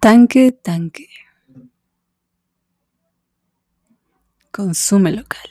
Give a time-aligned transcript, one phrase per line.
[0.00, 1.08] Tanque, tanque.
[4.50, 5.50] Consume local.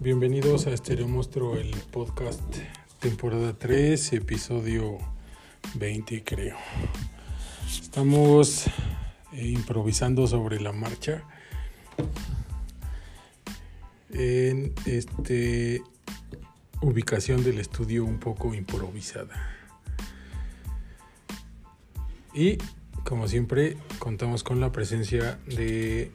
[0.00, 2.40] Bienvenidos a Estéreo Monstruo, el podcast
[3.00, 4.98] temporada 3, episodio
[5.74, 6.56] 20 creo.
[7.68, 8.68] Estamos
[9.32, 11.24] eh, improvisando sobre la marcha
[14.18, 15.82] en este
[16.80, 19.34] ubicación del estudio un poco improvisada.
[22.34, 22.58] Y
[23.04, 26.10] como siempre contamos con la presencia de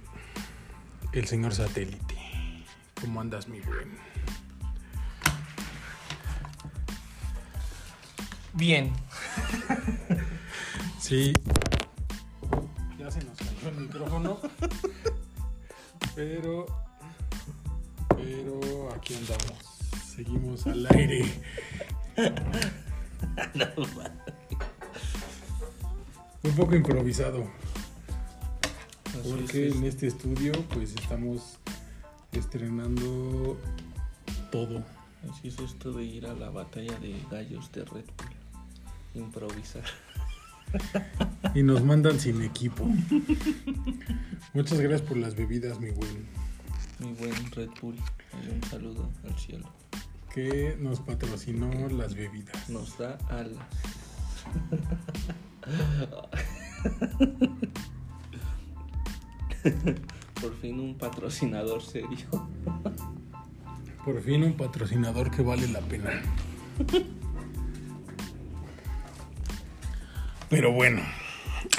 [1.13, 2.17] el señor satélite.
[2.99, 3.98] ¿Cómo andas mi buen?
[8.54, 8.91] Bien.
[10.99, 11.34] Sí.
[12.98, 14.40] Ya se nos cayó el micrófono.
[16.15, 16.68] Pero.
[18.31, 19.59] Pero aquí andamos.
[20.16, 21.26] Seguimos al aire.
[26.43, 27.46] Un poco improvisado.
[29.29, 31.57] Porque en este estudio pues estamos
[32.32, 33.57] estrenando
[34.49, 34.82] todo.
[35.29, 38.32] Así es esto de ir a la batalla de gallos de Red Bull.
[39.13, 39.84] Improvisar.
[41.54, 42.87] Y nos mandan sin equipo.
[44.54, 46.51] Muchas gracias por las bebidas, mi buen.
[47.02, 47.96] Mi buen Red Bull.
[48.54, 49.66] Un saludo al cielo.
[50.32, 52.70] Que nos patrocinó las bebidas.
[52.70, 53.58] Nos da alas.
[60.40, 62.27] Por fin un patrocinador serio.
[64.06, 66.22] Por fin un patrocinador que vale la pena.
[70.50, 71.02] Pero bueno,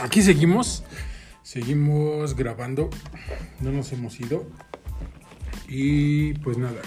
[0.00, 0.82] aquí seguimos.
[1.44, 2.90] Seguimos grabando.
[3.60, 4.50] No nos hemos ido.
[5.74, 6.82] Y pues nada.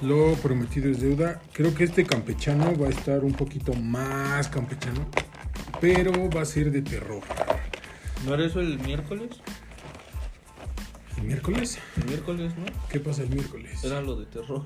[0.00, 1.42] Lo prometido es deuda.
[1.52, 5.06] Creo que este campechano va a estar un poquito más campechano.
[5.78, 7.22] Pero va a ser de terror.
[8.24, 9.28] ¿No era eso el miércoles?
[11.18, 11.78] ¿El miércoles?
[11.98, 12.64] El miércoles, ¿no?
[12.88, 13.84] ¿Qué pasa el miércoles?
[13.84, 14.62] Era lo de terror.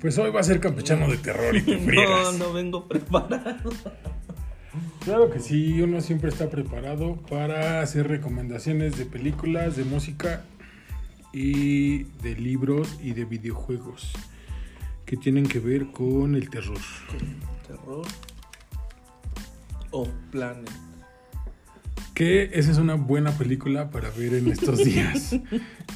[0.00, 3.70] Pues hoy va a ser campechano de terror y te No, no vengo preparado.
[5.04, 10.44] Claro que sí, uno siempre está preparado para hacer recomendaciones de películas, de música
[11.32, 14.12] y de libros y de videojuegos
[15.04, 16.78] que tienen que ver con el terror.
[17.66, 18.06] Terror.
[19.90, 20.70] Of Planet.
[22.14, 25.34] Que esa es una buena película para ver en estos días.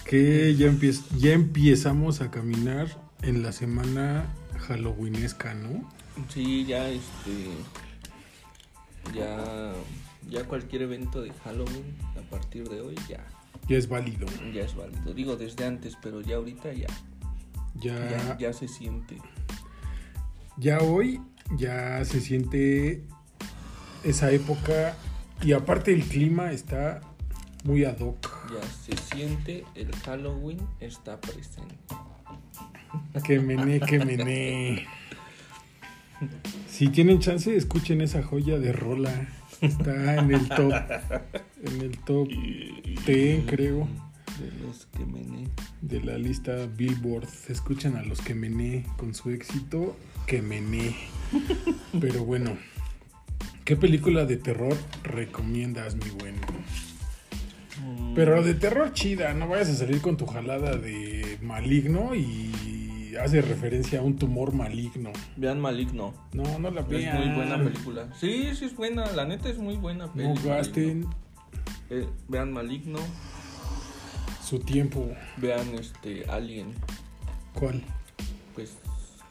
[0.04, 2.88] que ya, empie- ya empezamos a caminar
[3.22, 4.26] en la semana
[4.66, 5.88] halloweenesca, ¿no?
[6.32, 7.50] Sí, ya este.
[9.14, 9.72] Ya.
[10.28, 13.24] Ya cualquier evento de Halloween a partir de hoy ya.
[13.68, 14.26] Ya es válido.
[14.52, 15.14] Ya es válido.
[15.14, 16.88] Digo desde antes, pero ya ahorita ya.
[17.76, 19.18] Ya, Ya, ya se siente.
[20.56, 21.20] ya hoy
[21.56, 23.04] ya se siente
[24.02, 24.96] esa época
[25.42, 27.02] y aparte el clima está
[27.64, 28.26] muy ad hoc.
[28.52, 31.76] Ya se siente el Halloween está presente.
[33.24, 34.86] Que mené, que mené.
[36.76, 39.10] Si tienen chance, escuchen esa joya de rola.
[39.62, 40.74] Está en el top.
[41.64, 42.28] En el top
[43.06, 43.88] 10, creo.
[44.38, 45.48] De los que mené.
[45.80, 47.28] De la lista Billboard.
[47.48, 49.96] Escuchan a los que mené con su éxito.
[50.26, 50.94] Que mené.
[51.98, 52.58] Pero bueno.
[53.64, 56.34] ¿Qué película de terror recomiendas, mi buen?
[58.14, 62.52] Pero de terror chida, no vayas a salir con tu jalada de maligno y
[63.22, 65.10] hace referencia a un tumor maligno.
[65.36, 66.14] Vean Maligno.
[66.32, 67.18] No, no la Es vean.
[67.26, 68.08] muy buena película.
[68.18, 69.06] Sí, sí es buena.
[69.12, 70.56] La neta es muy buena No película.
[70.56, 71.06] gasten
[71.90, 72.98] Eh, vean Maligno.
[74.42, 75.08] su tiempo.
[75.38, 76.72] Vean este Alien.
[77.54, 77.82] ¿Cuál?
[78.54, 78.76] Pues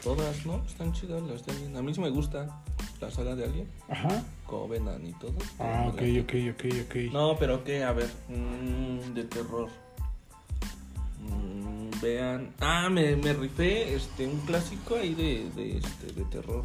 [0.04, 0.64] todas, ¿no?
[0.66, 1.78] Están chidas las de Alien.
[1.78, 2.62] A mí sí me gusta
[3.02, 3.68] la saga de Alien.
[3.90, 4.24] Ajá.
[4.46, 5.34] Covenant y todo.
[5.60, 6.96] Ah, ok, ok, ok, ok.
[7.14, 9.70] No, pero qué, a ver, mm, de terror.
[12.02, 12.54] Vean.
[12.60, 16.64] Ah, me, me rifé este, un clásico ahí de, de, este, de terror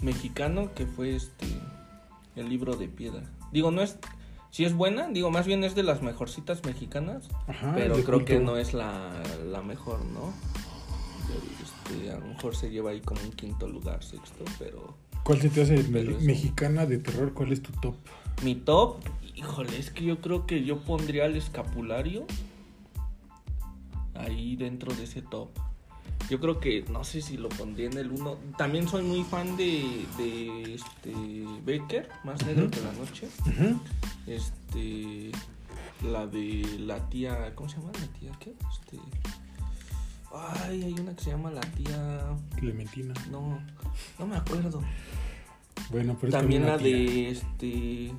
[0.00, 1.46] mexicano que fue este
[2.36, 3.22] el libro de piedra.
[3.52, 3.96] Digo, no es.
[4.50, 7.72] Si es buena, digo, más bien es de las mejorcitas mexicanas, Ajá.
[7.74, 8.24] pero creo culto.
[8.26, 9.10] que no es la,
[9.50, 10.32] la mejor, ¿no?
[11.62, 14.94] Este, a lo mejor se lleva ahí como un quinto lugar, sexto, pero
[15.24, 17.32] ¿Cuál se te hace me- mexicana de terror?
[17.32, 17.94] ¿Cuál es tu top?
[18.42, 18.96] Mi top,
[19.34, 22.26] híjole, es que yo creo que yo pondría el escapulario
[24.14, 25.48] ahí dentro de ese top.
[26.30, 28.36] Yo creo que, no sé si lo pondría en el 1.
[28.56, 31.12] También soy muy fan de, de este
[31.64, 32.70] Becker, más negro Ujú.
[32.70, 33.28] que la noche.
[34.26, 35.32] Este.
[36.10, 38.32] la de la tía, ¿cómo se llama la tía?
[38.38, 38.54] ¿Qué?
[38.72, 38.98] Este...
[40.34, 42.22] Ay, hay una que se llama la tía...
[42.56, 43.12] Clementina.
[43.30, 43.60] No,
[44.18, 44.82] no me acuerdo.
[45.90, 46.86] Bueno, pero es También la tía.
[46.96, 48.12] de este...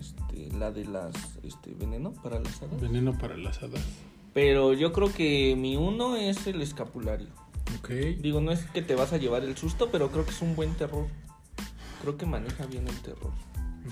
[0.00, 2.80] Este, la de las, este, veneno para las hadas.
[2.80, 3.84] Veneno para las hadas.
[4.40, 7.26] Pero yo creo que mi uno es el escapulario.
[7.80, 7.90] Ok.
[8.20, 10.54] Digo, no es que te vas a llevar el susto, pero creo que es un
[10.54, 11.06] buen terror.
[12.02, 13.32] Creo que maneja bien el terror.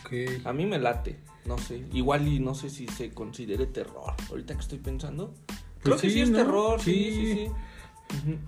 [0.01, 0.13] Ok.
[0.47, 1.83] A mí me late, no sé.
[1.93, 4.15] Igual y no sé si se considere terror.
[4.31, 5.35] Ahorita que estoy pensando.
[5.83, 6.39] Creo Pues que sí, es ¿no?
[6.39, 7.49] terror, sí, Sí.
[8.15, 8.39] sí.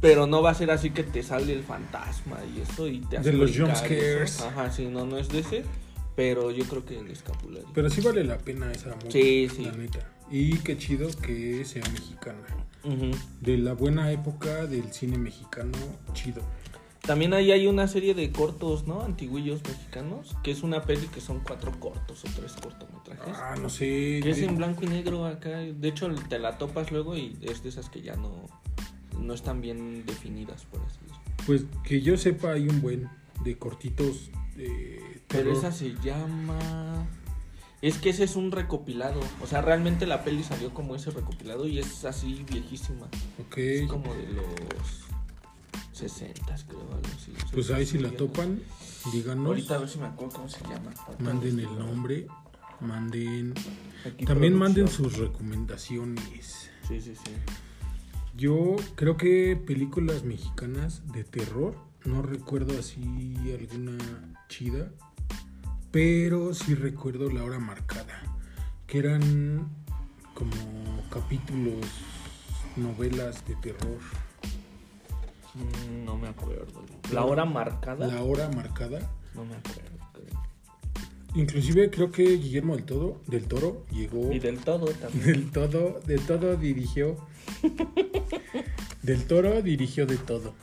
[0.00, 3.18] Pero no va a ser así que te sale el fantasma y eso y te
[3.18, 4.06] hace De los brincar jump y eso.
[4.26, 4.40] scares.
[4.42, 5.64] Ajá, sí, no, no es de ese.
[6.16, 7.68] Pero yo creo que el escapulario.
[7.72, 9.10] Pero sí vale la pena esa movie.
[9.10, 9.64] Sí, sí.
[9.64, 10.10] La neta.
[10.30, 12.46] Y qué chido que sea mexicana.
[13.40, 15.78] De la buena época del cine mexicano,
[16.12, 16.42] chido.
[17.00, 19.02] También ahí hay una serie de cortos, ¿no?
[19.02, 20.34] Antiguillos mexicanos.
[20.42, 23.36] Que es una peli que son cuatro cortos o tres cortometrajes.
[23.36, 24.20] Ah, no sé.
[24.22, 25.50] Que es en blanco y negro acá.
[25.50, 28.46] De hecho, te la topas luego y es de esas que ya no,
[29.20, 31.22] no están bien definidas, por así decirlo.
[31.46, 33.08] Pues que yo sepa, hay un buen
[33.44, 34.30] de cortitos.
[34.56, 37.06] de Pero esa se llama...
[37.84, 39.20] Es que ese es un recopilado.
[39.42, 43.08] O sea, realmente la peli salió como ese recopilado y es así viejísima.
[43.46, 43.58] Ok.
[43.58, 45.04] Es como de los
[45.92, 47.34] 60, creo, algo así.
[47.52, 48.58] Pues ahí si la topan,
[49.12, 49.48] díganos.
[49.48, 50.94] Ahorita a ver si me acuerdo cómo se llama.
[51.06, 52.26] Ahorita Manden el nombre.
[52.80, 53.52] Manden.
[54.06, 56.70] Aquí También manden sus recomendaciones.
[56.88, 57.32] Sí, sí, sí.
[58.34, 61.76] Yo creo que películas mexicanas de terror,
[62.06, 63.02] no recuerdo así
[63.52, 63.98] alguna
[64.48, 64.90] chida,
[65.94, 68.20] pero sí recuerdo La Hora Marcada,
[68.84, 69.68] que eran
[70.34, 70.50] como
[71.08, 71.86] capítulos,
[72.74, 74.00] novelas de terror.
[76.04, 76.82] No me acuerdo.
[77.12, 78.08] La hora marcada.
[78.08, 79.08] La Hora Marcada.
[79.36, 79.84] No me acuerdo.
[81.36, 85.24] Inclusive creo que Guillermo del Todo, del Toro llegó Y del todo también.
[85.24, 87.16] del todo, del todo dirigió.
[89.02, 90.54] del Toro dirigió de todo.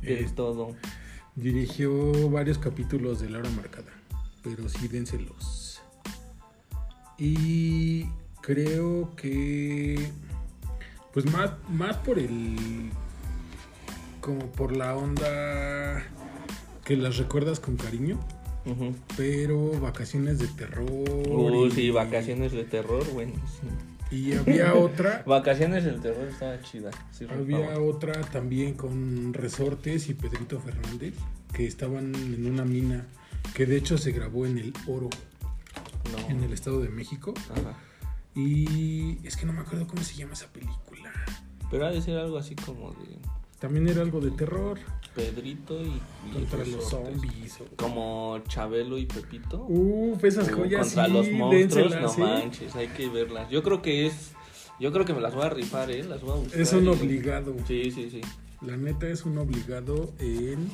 [0.00, 0.74] Del Eh, todo.
[1.34, 3.92] Dirigió varios capítulos de La Hora Marcada,
[4.56, 5.80] pero sí dénselos.
[7.18, 8.06] Y
[8.40, 10.10] creo que,
[11.12, 12.90] pues más, más por el,
[14.20, 16.04] como por la onda
[16.84, 18.18] que las recuerdas con cariño,
[19.16, 20.86] pero vacaciones de terror.
[20.90, 23.70] Uy, y- sí, vacaciones de terror, buenísimo.
[24.10, 26.90] Y había otra, Vacaciones del terror estaba chida.
[27.10, 31.14] Sí, había otra también con Resortes y Pedrito Fernández,
[31.52, 33.06] que estaban en una mina,
[33.54, 35.08] que de hecho se grabó en el Oro.
[36.12, 36.18] No.
[36.30, 37.34] en el Estado de México.
[37.50, 37.74] Ajá.
[38.34, 41.12] Y es que no me acuerdo cómo se llama esa película.
[41.70, 43.18] Pero ha de ser algo así como de
[43.58, 44.78] También era algo de terror
[45.14, 47.60] Pedrito y, y contra los zombies.
[47.60, 49.66] o- Como Chabelo y Pepito.
[49.68, 52.20] Uf, esas Uh, joyas contra sí, los monstruos, no ¿sí?
[52.20, 53.50] manches, hay que verlas.
[53.50, 54.30] Yo creo que es.
[54.80, 56.04] Yo creo que me las voy a rifar, ¿eh?
[56.04, 56.60] Las voy a buscar.
[56.60, 57.54] Es un y- obligado.
[57.66, 58.20] Sí, sí, sí.
[58.62, 60.70] La neta es un obligado en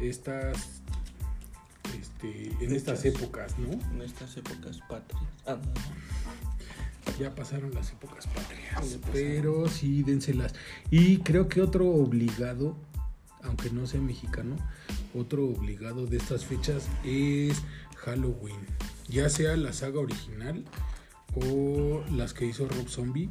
[0.00, 0.77] estas
[2.00, 3.72] este, en estas épocas, ¿no?
[3.92, 5.22] En estas épocas patrias.
[5.46, 7.18] Ah, no.
[7.18, 10.54] Ya pasaron las épocas patrias, pero sí dénselas.
[10.90, 12.76] Y creo que otro obligado,
[13.42, 14.56] aunque no sea mexicano,
[15.14, 17.62] otro obligado de estas fechas es
[17.96, 18.60] Halloween.
[19.08, 20.64] Ya sea la saga original
[21.34, 23.30] o las que hizo Rob Zombie,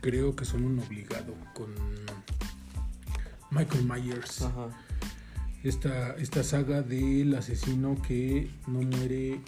[0.00, 1.74] creo que son un obligado con
[3.50, 4.42] Michael Myers.
[4.42, 4.68] Ajá.
[5.66, 9.40] Esta, esta saga del asesino que no muere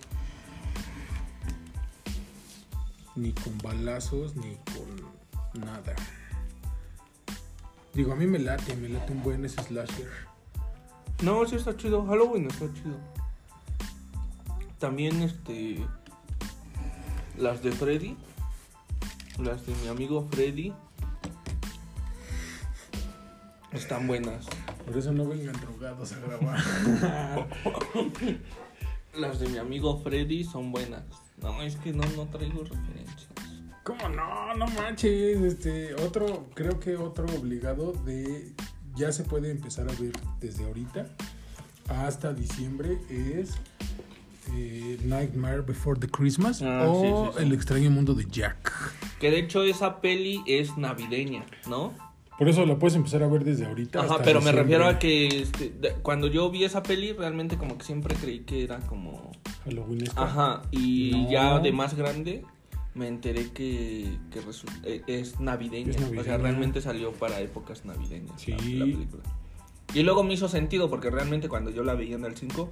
[3.14, 5.94] ni con balazos ni con nada.
[7.94, 10.10] Digo, a mí me late, me late un buen ese slasher.
[11.22, 12.04] No, sí está chido.
[12.04, 12.98] Halloween está chido.
[14.80, 15.86] También este.
[17.36, 18.16] Las de Freddy.
[19.38, 20.72] Las de mi amigo Freddy.
[23.70, 24.48] Están buenas.
[24.88, 26.58] Por eso no vengan drogados a grabar.
[29.14, 31.04] Las de mi amigo Freddy son buenas.
[31.42, 33.28] No, es que no, no traigo referencias.
[33.84, 34.54] ¿Cómo no?
[34.54, 35.40] No manches.
[35.42, 38.52] Este, otro, creo que otro obligado de.
[38.94, 41.06] Ya se puede empezar a ver desde ahorita
[41.88, 43.56] hasta diciembre es
[44.52, 47.44] eh, Nightmare Before the Christmas Ah, o sí, sí, sí.
[47.46, 48.72] El extraño mundo de Jack.
[49.20, 51.92] Que de hecho esa peli es navideña, ¿no?
[52.38, 53.98] Por eso la puedes empezar a ver desde ahorita.
[54.00, 57.56] Ajá, hasta pero me refiero a que este, de- cuando yo vi esa peli realmente
[57.56, 59.32] como que siempre creí que era como...
[59.64, 61.30] Halloween es Ajá, y No.
[61.30, 62.44] ya de más grande
[62.94, 64.04] me enteré que,
[64.84, 65.90] eh, es, navideña.
[65.90, 68.74] Es O sea, realmente salió para épocas navideñas la- Sí.
[68.74, 69.22] la, película.
[69.94, 72.70] Y luego me hizo sentido porque realmente cuando yo la veía en el 5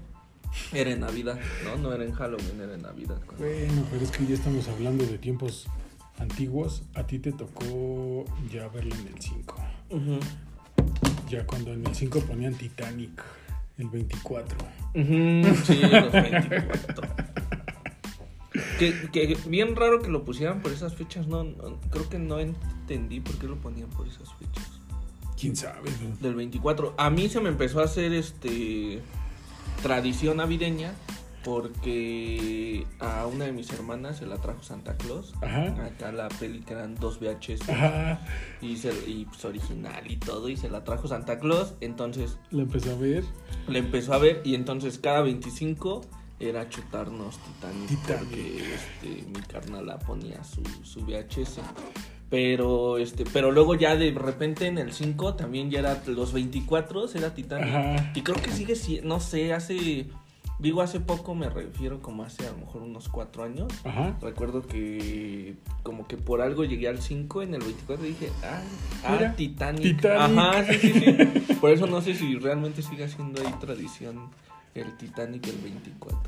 [0.73, 1.77] Era en Navidad, ¿no?
[1.77, 3.21] No era en Halloween, era en Navidad.
[3.39, 5.67] Bueno, pero es que ya estamos hablando de tiempos
[6.19, 6.83] antiguos.
[6.95, 9.57] A ti te tocó ya verlo en el 5.
[9.91, 10.19] Ujú.
[11.29, 13.23] Ya cuando en el 5 ponían Titanic,
[13.79, 14.59] el 24.
[14.95, 17.09] Ujú, Sí, los 24.
[18.79, 21.27] Que, que bien raro que lo pusieran por esas fechas.
[21.27, 24.81] No, no, creo que no entendí por qué lo ponían por esas fechas.
[25.39, 25.91] ¿Quién sabe?
[26.21, 26.95] Del 24.
[26.97, 29.03] A mí se me empezó a hacer este
[29.83, 30.95] tradición navideña
[31.47, 35.33] porque a una de mis hermanas se la trajo Santa Claus.
[35.43, 35.67] Ajá.
[35.87, 38.21] Acá la peli que eran dos VHS Ajá.
[38.61, 41.75] y, se, y pues, original y todo y se la trajo Santa Claus.
[41.81, 43.25] Entonces La empecé a ver.
[43.69, 46.03] le empezó a ver y entonces cada 25
[46.39, 48.19] era chutarnos Titanic, Titanic.
[48.29, 51.61] porque este, mi carnal la ponía su, su VHS.
[52.29, 57.07] Pero este, pero luego ya de repente en el 5 también ya era los 24
[57.15, 57.69] era Titanic.
[57.75, 58.13] Ajá.
[58.17, 60.09] Y creo que sigue si- no sé, hace
[60.59, 63.73] digo hace poco me refiero como hace a lo mejor unos 4 años.
[63.85, 64.17] Ajá.
[64.21, 68.63] Recuerdo que como que por algo llegué al 5 en el 24 y dije, ah,
[69.05, 69.83] ah Titanic.
[69.83, 70.39] Titanic.
[70.39, 71.55] Ajá, sí, sí, sí.
[71.61, 74.31] Por eso no sé si realmente sigue siendo ahí tradición
[74.75, 76.19] el Titanic el 24.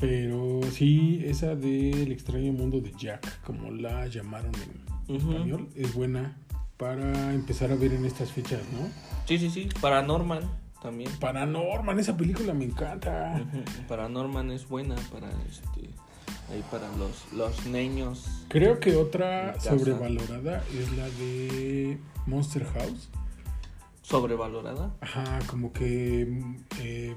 [0.00, 4.52] Pero sí, esa del extraño mundo de Jack, como la llamaron
[5.08, 6.36] en español, es buena
[6.76, 8.88] para empezar a ver en estas fechas, ¿no?
[9.26, 9.68] Sí, sí, sí.
[9.80, 10.42] Paranorman
[10.84, 11.10] también.
[11.18, 13.40] Paranorman, esa película me encanta.
[13.40, 13.64] Ujú.
[13.88, 15.88] Paranorman es buena para este
[16.52, 18.26] ahí para los los niños.
[18.48, 23.08] Creo que otra sobrevalorada es la de Monster House.
[24.02, 24.94] Sobrevalorada.
[25.00, 26.28] Ajá, como que
[26.80, 27.16] eh,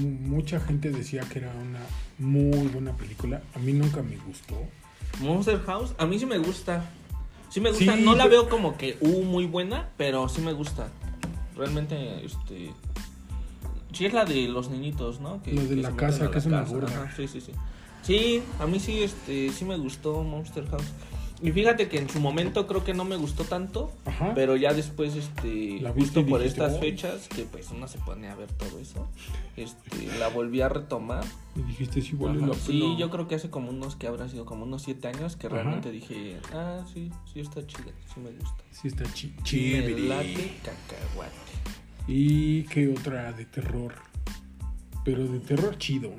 [0.00, 1.78] mu- mucha gente decía que era una
[2.18, 3.40] muy buena película.
[3.54, 4.56] A mí nunca me gustó.
[5.20, 6.84] Monster House, a mí sí me gusta.
[7.50, 10.52] Sí me gusta, Sí, no la veo como que uh, muy buena, pero sí me
[10.52, 10.88] gusta.
[11.56, 12.72] Realmente, este.
[13.92, 15.40] Sí es la de los niñitos, ¿no?
[15.46, 16.66] La de que la casa, que es una
[17.16, 17.52] sí, sí, sí.
[18.02, 20.92] Sí, a mí sí, este, sí me gustó Monster House.
[21.44, 24.32] Y fíjate que en su momento creo que no me gustó tanto, Ajá.
[24.34, 26.80] pero ya después, este, La justo por dijiste, estas "Oh".
[26.80, 29.06] fechas, que pues uno se pone a ver todo eso,
[29.56, 31.22] este, la volví a retomar.
[31.54, 32.96] Y dijiste, sí, vale la Sí, pena.
[32.98, 35.56] yo creo que hace como unos, que habrá sido como unos siete años que Ajá.
[35.56, 38.64] realmente dije, ah, sí, sí está chida, sí me gusta.
[38.70, 39.98] Sí, está chi- chévere.
[40.08, 41.34] late cacahuate.
[42.08, 43.94] ¿Y qué otra de terror?
[45.04, 46.10] Pero de terror chido.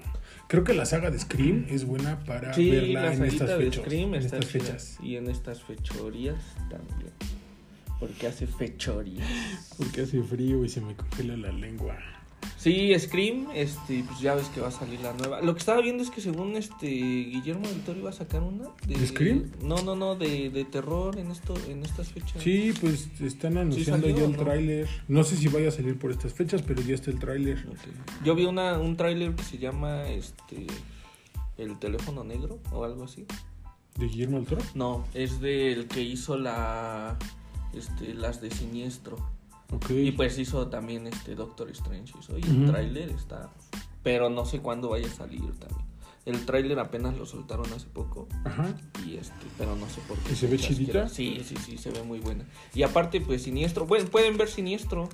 [0.48, 3.50] Creo que la saga de Scream es buena para Sí, verla la en estas.
[3.74, 4.98] Scream en estas fechas.
[5.02, 6.38] Y en estas fechorías
[6.70, 7.12] también.
[8.00, 9.25] Porque hace fechorías.
[9.78, 11.98] Porque hace frío y se me congela la lengua.
[12.58, 15.42] Sí, Scream, este, pues ya ves que va a salir la nueva.
[15.42, 18.70] Lo que estaba viendo es que según este Guillermo del Toro iba a sacar una
[18.88, 19.52] ¿De Scream?
[19.62, 22.42] No, no, no, de, de terror en esto, en estas fechas.
[22.42, 24.38] Sí, pues están anunciando ya el ¿no?
[24.38, 24.88] tráiler.
[25.08, 27.66] No sé si vaya a salir por estas fechas, pero ya está el tráiler.
[28.24, 30.68] Yo vi una, un tráiler que se llama este
[31.58, 33.25] El teléfono negro o algo así.
[33.98, 34.62] ¿De Guillermo del Toro?
[34.74, 37.18] No, es del que hizo la
[37.74, 39.18] este las de Siniestro.
[39.90, 43.50] Y pues hizo también este Doctor Strange hizo y el tráiler está
[44.04, 45.84] pero no sé cuándo vaya a salir también.
[46.26, 48.76] El tráiler apenas lo soltaron hace poco Ajá.
[49.06, 50.34] y este, pero no sé por qué.
[50.34, 51.10] ¿Y se ve chidita?
[51.10, 52.46] Sí, sí, sí, se ve muy buena.
[52.76, 55.10] Y aparte pues Siniestro, bueno, pueden ver Siniestro.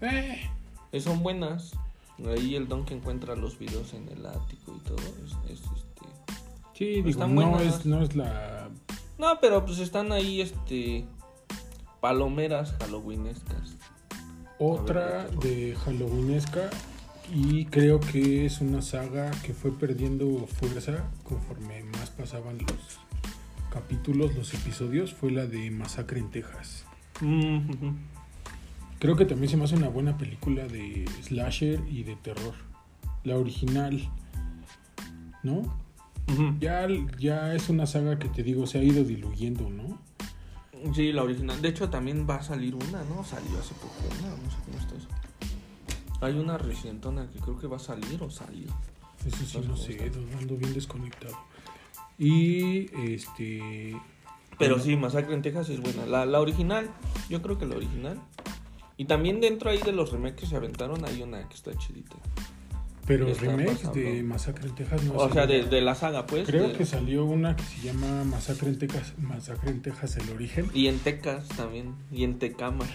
[0.00, 0.50] Eh,
[0.90, 1.72] Eh, Son buenas.
[2.26, 4.96] Ahí el don que encuentra los videos en el ático y todo.
[4.96, 6.06] Es, es, este...
[6.74, 8.68] sí, digo, Están no es, no es la...
[9.18, 11.04] No, pero pues están ahí, este.
[12.00, 13.63] Palomeras halloweenescas.
[14.66, 16.70] Otra de Halloweenesca
[17.30, 22.98] y creo que es una saga que fue perdiendo fuerza conforme más pasaban los
[23.70, 26.86] capítulos, los episodios, fue la de Masacre en Texas.
[27.20, 27.58] Mm.
[29.00, 32.54] Creo que también se me hace una buena película de slasher y de terror.
[33.22, 34.08] La original,
[35.42, 35.60] ¿no?
[36.58, 40.00] Ya, ya es una saga que te digo, se ha ido diluyendo, ¿no?
[40.92, 41.62] Sí, la original.
[41.62, 43.24] De hecho, también va a salir una, ¿no?
[43.24, 45.08] Salió hace poco una, no sé cómo está eso.
[46.20, 48.68] Hay una recientona que creo que va a salir o salió.
[49.26, 51.36] Eso sí, No sé no ando bien desconectado.
[52.18, 53.96] Y este.
[54.58, 56.06] Pero sí, Masacre en Texas es buena.
[56.06, 56.90] La, la original,
[57.28, 58.20] yo creo que la original.
[58.96, 62.16] Y también dentro ahí de los remakes que se aventaron hay una que está chidita.
[63.06, 64.22] Pero remakes de.
[64.22, 66.46] Masacre en Texas no O sea, de, la saga, pues.
[66.46, 70.30] Creo de- que salió una que se llama Masacre en Texas, Masacre en Texas el
[70.30, 70.70] origen.
[70.72, 71.94] Y en Tecas también.
[72.10, 72.86] Y en Tecama.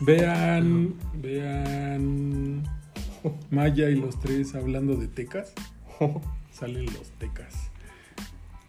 [0.00, 2.62] Vean, vean
[3.50, 5.52] Maya y los tres hablando de Tecas.
[6.52, 7.70] Salen los Tecas.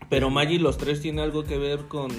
[0.10, 2.10] Pero Maggi los tres tiene algo que ver con,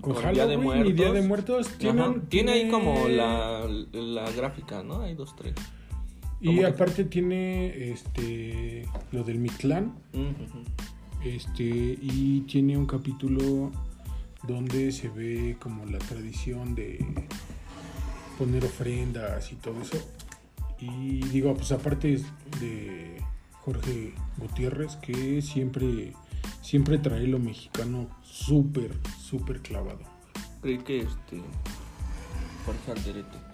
[0.00, 0.88] Con, con Día de Muertos.
[0.88, 1.76] y Día de Muertos Ajá.
[1.78, 5.02] tienen, Tiene ahí como tiene- la, la gráfica, ¿no?
[5.02, 5.54] Hay dos, tres.
[6.44, 9.94] Y aparte tiene este lo del Mictlán,
[11.24, 13.72] este y tiene un capítulo
[14.46, 17.02] donde se ve como la tradición de
[18.38, 19.96] poner ofrendas y todo eso.
[20.78, 22.26] Y digo, pues aparte es
[22.60, 23.22] de
[23.62, 26.12] Jorge Gutiérrez que siempre
[26.60, 30.00] siempre trae lo mexicano súper súper clavado.
[30.60, 31.40] Creí que este.
[32.66, 33.53] Jorge Alderete.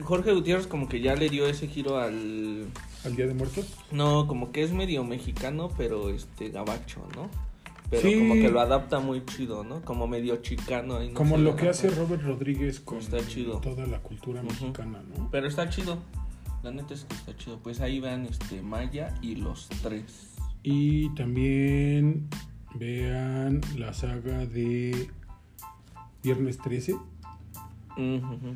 [0.00, 2.66] Jorge Gutiérrez, como que ya le dio ese giro al.
[3.04, 3.66] Al Día de Muertos.
[3.90, 7.28] No, como que es medio mexicano, pero este gabacho, ¿no?
[7.90, 8.16] Pero Sí.
[8.18, 9.82] como que lo adapta muy chido, ¿no?
[9.82, 11.08] Como medio chicano ahí.
[11.08, 11.90] no Como lo que hace.
[11.90, 13.58] Robert Rodríguez con Está chido.
[13.60, 15.28] toda la cultura mexicana, ¿no?
[15.30, 15.98] Pero está chido.
[16.62, 17.58] La neta es que está chido.
[17.58, 20.28] Pues ahí vean este Maya y los tres.
[20.62, 22.28] Y también
[22.76, 25.10] vean la saga de
[26.22, 26.94] Viernes 13.
[26.94, 28.54] Ujú.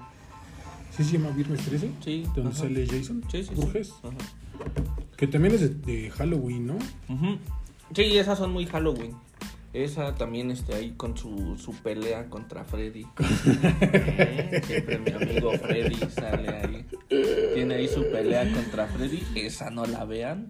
[0.96, 1.90] ¿Sí se llama Viernes 13?
[2.04, 2.22] Sí.
[2.34, 2.58] Donde ajá.
[2.60, 3.54] sale Jason Sí, sí, sí.
[3.54, 3.92] Burgess.
[4.02, 4.14] Ajá.
[5.16, 6.74] Que también es de, de Halloween, ¿no?
[7.08, 7.38] Ujú.
[7.94, 9.12] Sí, esas son muy Halloween.
[9.72, 13.06] Esa también este ahí con su, su pelea contra Freddy.
[13.80, 16.86] Eh, Siempre mi amigo Freddy sale ahí.
[17.54, 19.22] Tiene ahí su pelea contra Freddy.
[19.34, 20.48] Esa no la vean.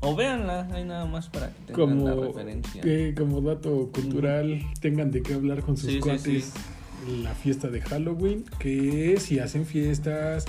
[0.00, 2.80] O véanla, ahí nada más para que tengan la Como, referencia.
[2.82, 6.60] que, como dato cultural, tengan de qué hablar con sus Sí, sí, cuates sí.
[7.08, 8.44] La fiesta de Halloween.
[8.58, 10.44] Que si hacen fiestas,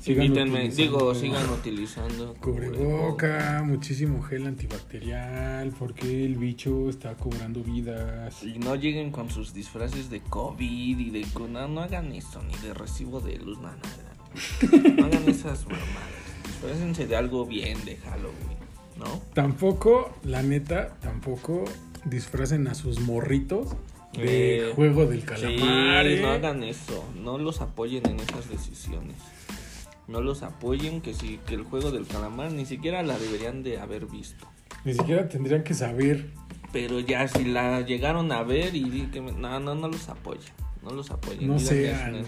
[0.00, 8.42] sigan Invítenme, digo, sigan utilizando Cubreboca, muchísimo gel antibacterial, porque el bicho está cobrando vidas.
[8.42, 12.54] Y no lleguen con sus disfraces de COVID y de no, no hagan eso, ni
[12.66, 14.96] de recibo de luz, no, nada.
[14.96, 15.86] No hagan esas mamadas.
[16.46, 18.58] Disfrácense de algo bien de Halloween,
[18.98, 19.22] ¿no?
[19.34, 21.64] Tampoco, la neta, tampoco
[22.04, 23.76] disfracen a sus morritos
[24.14, 26.06] de Eh, juego del Sí, calamar.
[26.06, 26.20] ¿eh?
[26.22, 29.16] no hagan eso, no los apoyen en esas decisiones.
[30.08, 33.78] No los apoyen, que si que el juego del calamar ni siquiera la deberían de
[33.78, 34.46] haber visto.
[34.84, 36.30] Ni siquiera tendrían que saber.
[36.72, 40.52] Pero ya si la llegaron a ver y que no, no, no los apoyen,
[40.82, 41.48] no los apoyen.
[41.48, 42.22] No sean.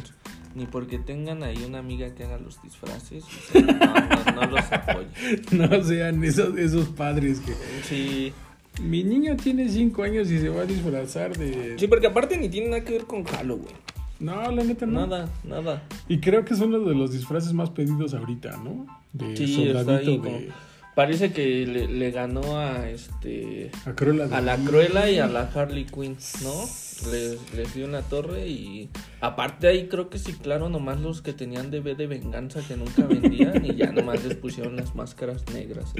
[0.55, 3.23] Ni porque tengan ahí una amiga que haga los disfraces.
[3.25, 5.11] o sea, no, no, no los apoyen.
[5.53, 7.53] No sean esos, esos padres que.
[7.85, 8.33] Sí.
[8.81, 11.79] Mi niño tiene 5 años y se va a disfrazar de.
[11.79, 13.75] sí, porque aparte ni tiene nada que ver con Halloween.
[14.21, 15.07] No, la neta no.
[15.07, 15.83] Nada, nada.
[16.09, 18.87] Y creo que es uno de los disfraces más pedidos ahorita, ¿no?
[19.13, 20.23] De Sí, está soldadito ahí de.
[20.47, 20.55] como-
[20.99, 24.57] Parece que le, le ganó a este A Cruella de a la.
[24.57, 26.65] Cruella y a la Harley Quinn, ¿no?
[27.13, 31.23] Les, les dio en la torre y aparte ahí creo que sí, claro, nomás los
[31.23, 35.45] que tenían DB de venganza que nunca vendían y ya nomás les pusieron las máscaras
[35.55, 35.93] negras.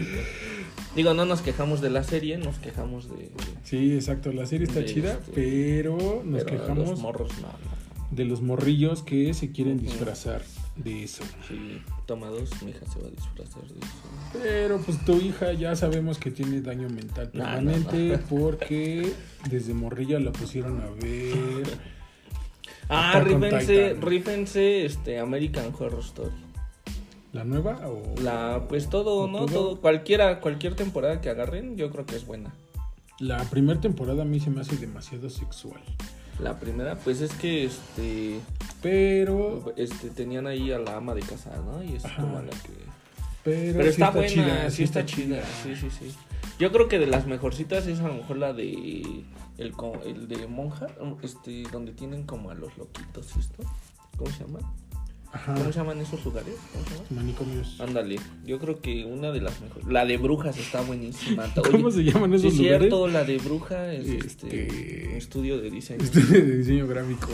[0.97, 3.17] Digo, no nos quejamos de la serie, nos quejamos de...
[3.19, 3.31] de-
[3.63, 4.33] Sí, exacto.
[4.33, 7.78] La serie está chida, este- pero nos pero quejamos Los morros no, no.
[8.11, 10.43] De los morrillos que se quieren disfrazar
[10.77, 11.23] de eso.
[11.47, 14.41] Sí, toma dos, mi hija se va a disfrazar de eso.
[14.43, 18.27] Pero pues tu hija ya sabemos que tiene daño mental No, no, permanente no.
[18.29, 19.13] porque
[19.51, 21.67] desde morrilla la pusieron a ver.
[22.91, 26.31] Ah, rífense, rífense este American Horror Story.
[27.35, 29.41] ¿La nueva o La, pues todo, ¿no?
[29.41, 29.47] ¿Todo?
[29.47, 32.55] Todo, cualquiera, cualquier temporada que agarren, yo creo que es buena.
[33.21, 35.83] la primera temporada a mí se me hace demasiado sexual?
[36.41, 38.41] La primera, pues es que este,
[38.81, 41.83] Pero este tenían ahí a la ama de casa, ¿no?
[41.83, 42.23] Y es Ajá.
[42.23, 42.73] como la que.
[43.43, 46.15] pero, Pero sí está, buena, chida, sí está chida, sí, sí, sí.
[46.59, 49.25] Yo creo que de las mejorcitas es a lo mejor la de
[49.59, 49.75] el,
[50.05, 50.87] el de monja,
[51.23, 53.65] este, donde tienen como a los loquitos esto.
[54.17, 54.61] ¿Cómo se llama?
[55.33, 55.55] Ajá.
[55.55, 56.55] ¿Cómo se llaman esos lugares?
[56.73, 57.07] ¿Cómo se llama?
[57.23, 57.81] Manicomios.
[57.81, 59.87] Ándale, yo creo que una de las mejores.
[59.87, 61.45] La de brujas está buenísima.
[61.71, 62.79] ¿Cómo se llaman esos es lugares?
[62.81, 66.03] cierto, la de bruja es este, Este- estudio de diseño.
[66.03, 67.29] Estudio de diseño gráfico.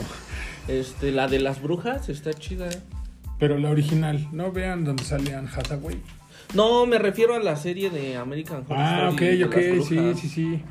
[0.67, 2.69] Este, la de las brujas está chida.
[2.69, 2.79] ¿eh?
[3.39, 5.97] Pero la original, no vean donde sale Anne Hathaway.
[6.53, 9.87] No, me refiero a la serie de American Horror Ah, ok, Story de ok, las
[9.87, 10.61] sí, sí, sí.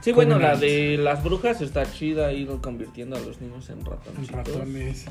[0.00, 3.84] Sí, bueno, la de las brujas está chida, ido convirtiendo a los niños en En
[3.84, 4.30] ratoncitos.
[4.30, 5.06] ratones,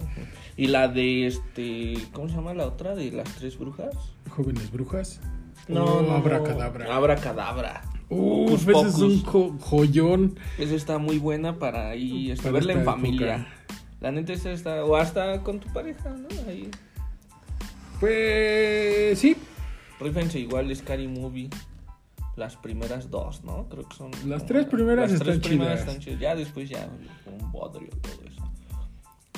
[0.56, 2.96] Y la de este, ¿cómo se llama la otra?
[2.96, 3.94] De las tres brujas.
[4.30, 5.20] jóvenes brujas.
[5.68, 6.96] No, no, Abracadabra.
[6.96, 7.82] Abracadabra.
[8.10, 10.40] Uf, Hocus ese es un jo- joyón.
[10.58, 13.36] Esa está muy buena para ahí Para verla en familia.
[13.36, 13.54] época.
[14.00, 16.28] La neta esa está, o hasta con tu pareja, ¿no?
[16.50, 16.70] Ahí.
[18.00, 19.36] Pues sí,
[20.00, 21.50] Rífense igual Scary Movie.
[22.38, 23.68] Las primeras dos, ¿no?
[23.68, 24.12] Creo que son.
[24.26, 25.88] Las tres primeras las tres están primeras chidas.
[25.88, 26.20] están chidas.
[26.22, 26.88] Ya después ya
[27.26, 28.44] un bodrio todo eso.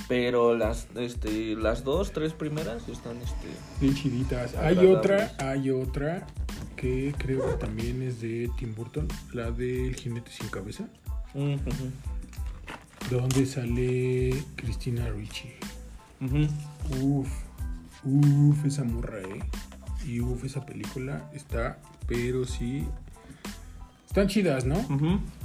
[0.08, 3.48] Pero las, este, las dos, tres primeras están, este.
[3.80, 4.56] bien chiditas.
[4.56, 6.28] Hay otra, hay otra
[6.76, 10.86] que creo que también es de Tim Burton, la del jinete sin cabeza,
[11.34, 11.60] ujú,
[13.12, 15.50] donde sale Cristina Ricci.
[16.22, 16.48] ujú.
[17.02, 17.30] Uf,
[18.04, 19.44] uf, esa morra, eh.
[20.08, 21.80] Y uff, esa película está,
[22.10, 22.84] pero sí.
[24.08, 24.76] Están chidas, ¿no?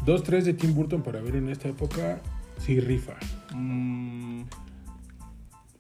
[0.07, 2.21] Dos, tres de Tim Burton para ver en esta época.
[2.59, 3.15] Sí, rifa.
[3.55, 4.43] Mm,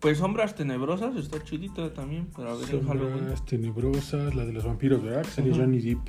[0.00, 3.18] Pues Sombras Tenebrosas está chidita también para ver en Halloween.
[3.20, 5.22] Sombras tenebrosas, la de los vampiros, ¿verdad?
[5.22, 5.60] Que sale Ujú.
[5.60, 6.00] Johnny Depp.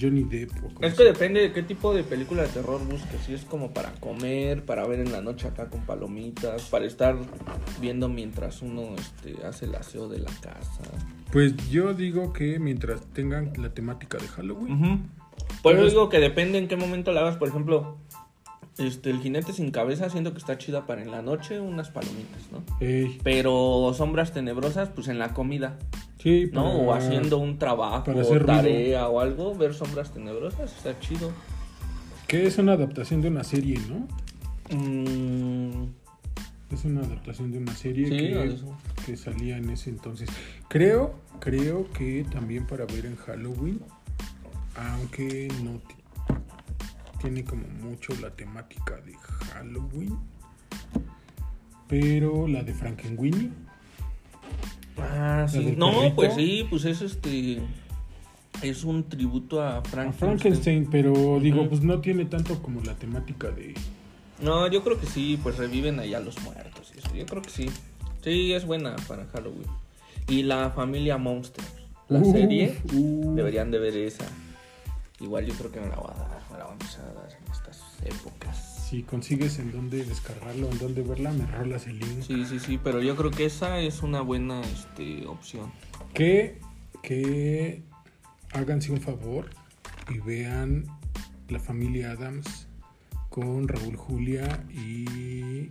[0.00, 0.50] Johnny Depp.
[0.64, 3.20] o Es que depende de qué tipo de película de terror busques.
[3.26, 7.16] Si es como para comer, para ver en la noche acá con palomitas, para estar
[7.80, 10.82] viendo mientras uno este, hace el aseo de la casa.
[11.32, 14.72] Pues yo digo que mientras tengan la temática de Halloween.
[14.72, 14.98] Ujú.
[15.62, 17.36] Por eso Pero- digo que depende en qué momento la hagas.
[17.36, 17.96] Por ejemplo,
[18.78, 22.42] este, el jinete sin cabeza, siento que está chida para en la noche unas palomitas,
[22.50, 22.62] ¿no?
[22.80, 25.78] Ey, Pero sombras tenebrosas, pues en la comida,
[26.24, 26.64] sí, ¿no?
[26.64, 28.44] para- O haciendo un trabajo, o ruido.
[28.46, 31.30] tarea o algo, ver sombras tenebrosas está chido.
[32.26, 34.08] Que es una adaptación de una serie, ¿no?
[34.76, 35.84] Mm,
[36.72, 38.58] Es una adaptación de una serie Sí, que,
[39.06, 40.28] que salía en ese entonces.
[40.68, 43.80] Creo, creo que también para ver en Halloween,
[44.74, 45.94] aunque no ti-
[47.20, 49.12] tiene como mucho la temática de
[49.52, 50.18] Halloween,
[51.86, 53.50] pero la de Frankenweenie,
[54.98, 55.74] Ah, sí.
[55.76, 56.14] No, perrito.
[56.16, 57.60] pues sí, pues es este.
[58.62, 60.38] Es un tributo a a Frankenstein.
[60.38, 63.74] Frankenstein, pero digo, pues no tiene tanto como la temática de...
[64.40, 67.14] No, yo creo que sí, pues reviven allá los muertos y eso.
[67.14, 67.70] Yo creo que sí.
[68.22, 69.66] Sí, es buena para Halloween.
[70.28, 71.64] Y la familia Monster.
[72.08, 72.78] La serie.
[72.92, 74.24] Deberían de ver esa.
[75.20, 76.42] Igual yo creo que me la voy a dar.
[76.50, 78.73] Me la vamos a dar en estas épocas.
[78.94, 82.22] Si consigues en dónde descargarlo, en dónde verla, me rolas el link.
[82.22, 85.72] Sí, sí, sí, pero yo creo que esa es una buena este, opción.
[86.12, 86.60] Que,
[87.02, 87.82] que
[88.52, 89.50] háganse un favor
[90.08, 90.86] y vean
[91.48, 92.68] la familia Adams
[93.30, 95.70] con Raúl Julia y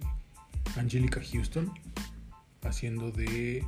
[0.76, 1.72] Angelica Houston
[2.62, 3.64] haciendo de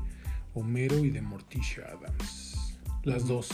[0.53, 2.77] Homero y de Morticia Adams.
[3.03, 3.47] Las dos.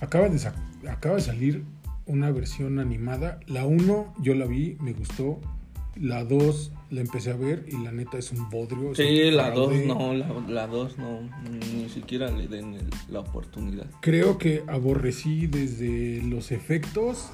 [0.00, 0.52] Acaba de,
[0.88, 1.64] acaba de salir
[2.06, 3.40] una versión animada.
[3.46, 5.40] La 1 yo la vi, me gustó.
[5.94, 8.94] La 2 la empecé a ver y la neta es un bodrio.
[8.94, 9.86] Sí, la 2 fraude.
[9.86, 11.20] no, la, la dos no,
[11.74, 13.86] ni siquiera le den el- la oportunidad.
[14.00, 17.28] Creo que aborrecí desde los efectos,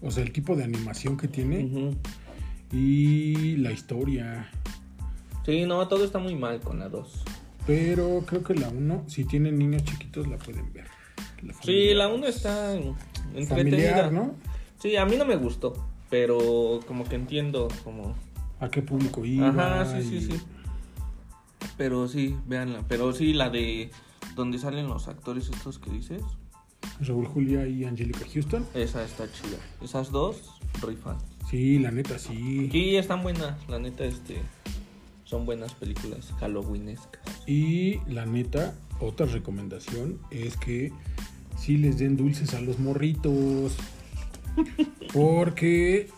[0.00, 1.96] o sea, el tipo de animación que tiene Ujú.
[2.72, 4.50] y la historia.
[5.46, 7.22] Sí, no, todo está muy mal con la 2.
[7.68, 10.86] Pero creo que la 1, si tienen niños chiquitos, la pueden ver.
[11.44, 12.74] La Sí, la 1 está
[13.34, 13.90] entretenida.
[13.90, 14.34] familiar, ¿no?
[14.78, 15.74] Sí, a mí no me gustó,
[16.10, 18.14] pero como que entiendo como...
[18.60, 19.48] ¿A qué público iba?
[19.48, 20.40] Ajá, sí, sí, y- sí.
[21.76, 22.84] Pero sí, véanla.
[22.88, 23.90] Pero sí, la de
[24.34, 26.22] donde salen los actores estos que dices,
[27.00, 28.66] Raúl Julia y Angelica Houston.
[28.74, 29.58] esa está chida.
[29.82, 31.16] Esas dos, rifan.
[31.50, 32.68] Sí, la neta, sí.
[32.70, 34.40] Sí, están buenas, la neta, este...
[35.24, 37.22] Son buenas películas halloweenescas.
[37.46, 40.92] Y la neta, otra recomendación es que
[41.56, 43.76] sí les den dulces a los morritos.
[45.12, 46.08] Porque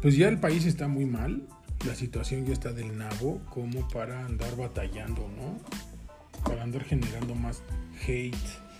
[0.00, 1.42] pues ya el país está muy mal.
[1.86, 5.58] La situación ya está del nabo como para andar batallando, ¿no?
[6.48, 7.62] Para andar generando más
[8.06, 8.36] hate,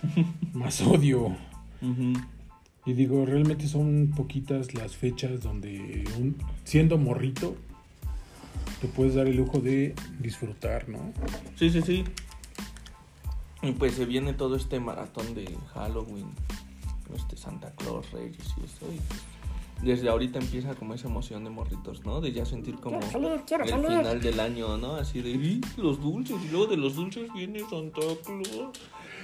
[0.53, 1.35] más odio.
[2.85, 7.55] Y digo, realmente son poquitas las fechas donde un- siendo morrito
[8.81, 11.13] te puedes dar el lujo de disfrutar, ¿no?
[11.57, 12.03] Sí, sí, sí.
[13.63, 16.27] Y pues se viene todo este maratón de Halloween,
[17.15, 18.85] este Santa Claus, Reyes y eso.
[18.93, 19.21] Y pues,
[19.81, 22.21] desde ahorita empieza como esa emoción de morritos, ¿no?
[22.21, 23.87] De ya sentir como Quiero salir, quiero el salir.
[23.87, 24.95] final del año, ¿no?
[24.95, 28.77] Así de "Y, los dulces y luego de los dulces viene Santa Claus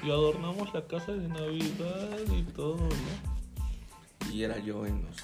[0.03, 4.31] y adornamos la casa de Navidad y todo, ¿no?
[4.33, 5.15] Y era yo en los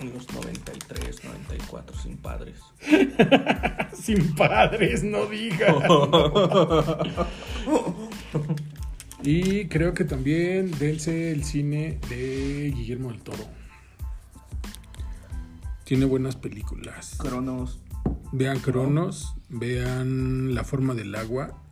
[0.00, 2.60] en los 93, 94 sin padres.
[3.94, 5.74] Sin padres, no digas.
[9.22, 13.44] y creo que también dense el cine de Guillermo del Toro.
[15.84, 17.16] Tiene buenas películas.
[17.18, 17.80] Cronos.
[18.32, 21.62] Vean Cronos, vean La forma del agua.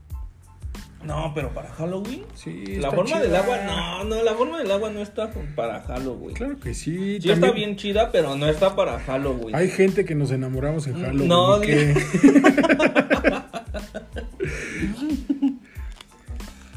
[1.05, 2.25] No, pero para Halloween.
[2.35, 5.83] Sí, La está forma del agua, no, no, la forma del agua no está para
[5.83, 6.35] Halloween.
[6.35, 7.21] Claro que sí.
[7.21, 9.55] Sí está también bien chida, pero no está para Halloween.
[9.55, 11.29] Hay gente que nos enamoramos en Halloween.
[11.29, 11.95] No, que-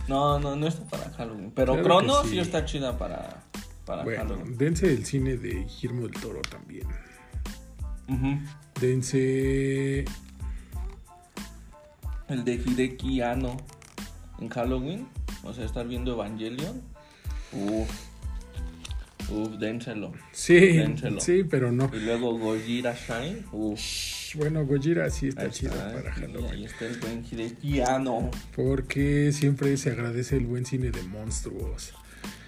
[0.07, 1.51] No, no, no está para Halloween.
[1.53, 2.29] Pero Claro que Cronos sí.
[2.31, 2.39] sí.
[2.39, 3.43] está chida para,
[3.85, 4.57] para Bueno, Halloween.
[4.57, 6.87] dense el cine de Guillermo del Toro también.
[8.07, 8.39] Ujú.
[8.79, 10.05] Dense
[12.29, 13.57] El de Hideki Anno
[14.39, 15.07] en Halloween.
[15.43, 16.81] O sea, estar viendo Evangelion.
[17.53, 17.89] Uf.
[19.29, 20.13] Uf, dénselo.
[20.31, 21.19] Sí, Dénselo.
[21.19, 21.91] sí, pero no.
[21.93, 23.43] Y luego Gojira Shine.
[23.51, 23.79] Uf.
[24.35, 26.51] Bueno, Gojira sí está chido para y Halloween.
[26.51, 28.31] Ahí está el buen Hidekiano.
[28.55, 31.93] Porque siempre se agradece el buen cine de monstruos.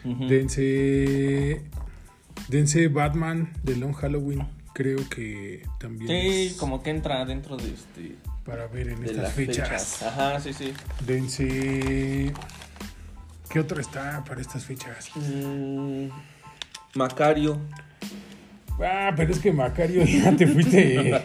[0.06, 0.28] Ujú.
[0.28, 1.62] Dense.
[2.48, 4.48] Dense Batman de Long Halloween.
[4.74, 8.16] Creo que también Sí, es como que entra dentro de este
[8.50, 9.70] para ver en de estas las fechas.
[9.70, 10.02] fechas.
[10.04, 10.74] Ajá, sí, sí.
[11.06, 12.34] Dense.
[13.50, 15.10] ¿Qué otro está para estas fechas?
[15.16, 16.08] Mm,
[16.96, 17.60] Macario.
[18.82, 21.22] Ah, pero es que Macario ya te fuiste.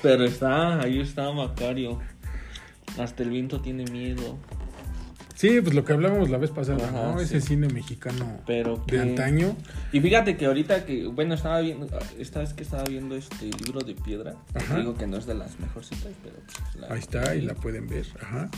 [0.00, 2.00] Pero está, ahí está Macario.
[2.98, 4.38] Hasta el viento tiene miedo.
[5.42, 7.20] Sí, pues lo que hablábamos la vez pasada, Ajá, ¿no?
[7.20, 7.48] Ese sí.
[7.48, 9.56] cine mexicano Pero de antaño.
[9.92, 13.80] Y fíjate que ahorita que, bueno, estaba viendo, esta vez que estaba viendo este libro
[13.80, 14.76] de piedra, Ajá.
[14.78, 17.88] digo que no es de las mejorcitas, pero pues, la- Ahí está, y la pueden
[17.88, 18.06] ver.
[18.22, 18.50] Ajá.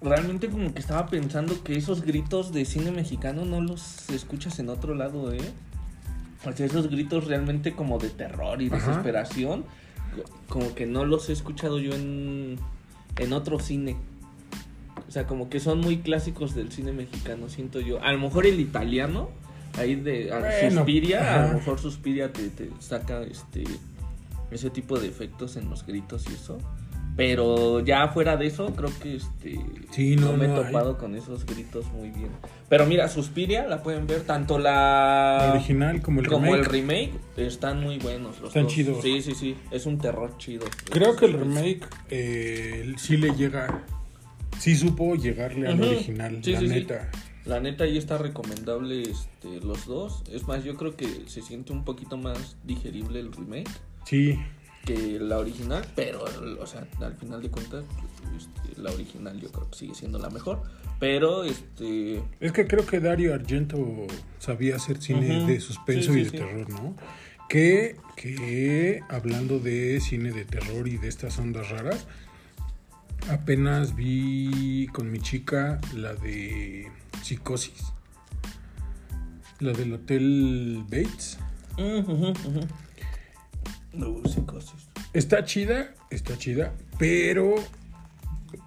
[0.00, 4.70] Realmente como que estaba pensando que esos gritos de cine mexicano no los escuchas en
[4.70, 5.40] otro lado, ¿eh?
[6.46, 9.66] O sea, esos gritos realmente como de terror y desesperación,
[10.14, 12.58] co- como que no los he escuchado yo en,
[13.18, 13.96] en otro cine.
[15.08, 18.02] O sea, como que son muy clásicos del cine mexicano, siento yo.
[18.02, 19.30] A lo mejor el italiano,
[19.78, 23.64] ahí de a- Bueno, Suspiria, a lo mejor Suspiria te, te saca este
[24.50, 26.58] ese tipo de efectos en los gritos y eso.
[27.16, 29.58] Pero ya fuera de eso, creo que este
[29.90, 30.54] Sí, no, me he hay.
[30.66, 32.28] topado con esos gritos muy bien.
[32.68, 36.58] Pero mira, Suspiria la pueden ver tanto la La original como el como remake.
[36.58, 38.72] el remake están muy buenos los Están dos.
[38.74, 39.02] chidos.
[39.02, 40.66] Sí, sí, sí, es un terror chido.
[40.90, 43.82] Creo que el remake eh, sí le llega.
[44.58, 46.74] Sí supo llegarle al original, Sí, la sí, sí.
[46.74, 47.10] neta.
[47.44, 50.24] La neta ahí está recomendable este, los dos.
[50.32, 53.70] Es más, yo creo que se siente un poquito más digerible el remake
[54.04, 54.36] Sí,
[54.84, 56.24] que la original, pero
[56.60, 57.84] o sea, al final de cuentas
[58.36, 60.62] este, la original yo creo que sigue siendo la mejor,
[61.00, 64.06] pero este es que creo que Dario Argento
[64.38, 66.36] sabía hacer cine de suspenso Sí, y sí, de sí.
[66.44, 66.96] terror, ¿no?
[67.48, 72.06] Que, que hablando de cine de terror y de estas ondas raras,
[73.30, 76.90] apenas vi con mi chica la de
[77.22, 77.92] Psicosis.
[79.60, 81.38] La del Hotel Bates.
[81.78, 82.60] ujú, ujú.
[83.92, 84.88] No, psicosis.
[85.14, 87.54] Está chida, está chida, pero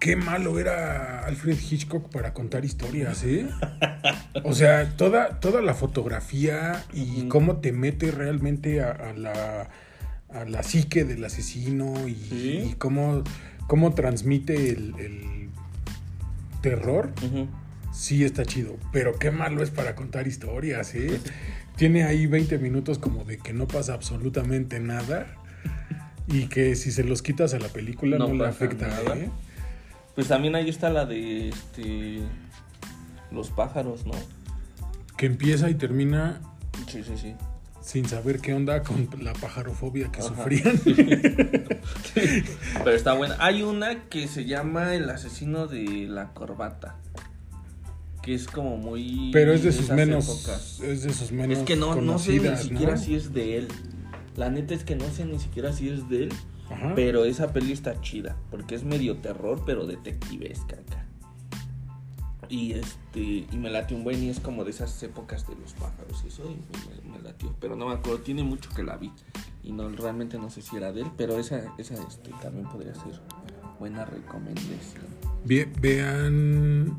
[0.00, 3.46] qué malo era Alfred Hitchcock para contar historias, ¿eh?
[4.44, 9.68] O sea, toda, toda la fotografía y cómo te mete realmente a, a la,
[10.34, 12.70] a la psique del asesino y, Sí.
[12.72, 13.22] y cómo,
[13.70, 15.48] cómo transmite el, el
[16.60, 17.12] terror,
[17.92, 21.20] sí está chido, pero qué malo es para contar historias, ¿eh?
[21.76, 25.36] Tiene ahí 20 minutos como de que no pasa absolutamente nada
[26.26, 29.16] y que si se los quitas a la película no, No le afecta, nada.
[29.16, 29.30] ¿eh?
[30.16, 32.22] Pues también ahí está la de este
[33.30, 34.14] los pájaros, ¿no?
[35.16, 36.40] Que empieza y termina
[36.88, 37.34] Sí, sí, sí.
[37.80, 40.28] sin saber qué onda con la pajarofobia que Ajá.
[40.28, 40.74] sufrían.
[42.84, 43.36] Pero está buena.
[43.38, 46.96] Hay una que se llama El asesino de la corbata.
[48.22, 49.30] Que es como muy.
[49.32, 50.80] Pero es de sus menos, épocas.
[50.80, 52.98] es de sus menos Es que no, no sé ni siquiera ¿no?
[52.98, 53.68] si es de él.
[54.36, 56.32] La neta es que no sé ni siquiera si es de él.
[56.70, 56.92] Ajá.
[56.94, 58.36] Pero esa peli está chida.
[58.50, 60.76] Porque es medio terror, pero detectivesca.
[62.50, 63.20] Y este.
[63.20, 66.28] Y me latió un buen y es como de esas épocas de los pájaros y
[66.28, 66.42] eso.
[66.44, 67.54] Y me, me latió.
[67.60, 68.18] Pero no me acuerdo.
[68.18, 69.12] Tiene mucho que la vi.
[69.62, 71.06] Y no realmente no sé si era de él.
[71.16, 73.20] Pero esa, esa este, también podría ser
[73.78, 75.04] buena recomendación.
[75.44, 76.98] Ve- vean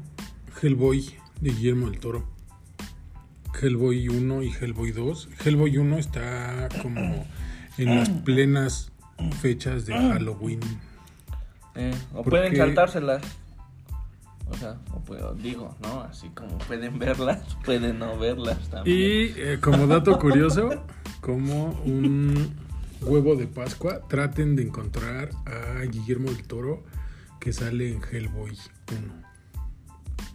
[0.61, 2.25] Hellboy de Guillermo del Toro.
[3.61, 5.29] Hellboy 1 y Hellboy 2.
[5.45, 7.25] Hellboy 1 está como
[7.77, 8.91] en las plenas
[9.41, 10.61] fechas de Halloween.
[11.75, 13.21] Eh, o pueden saltárselas.
[14.61, 16.01] O sea, o puedo, digo, ¿no?
[16.01, 18.95] Así como pueden verlas, pueden no verlas también.
[18.95, 20.85] Y eh, como dato curioso,
[21.19, 22.53] como un
[23.01, 26.83] huevo de Pascua, traten de encontrar a Guillermo del Toro
[27.39, 28.55] que sale en Hellboy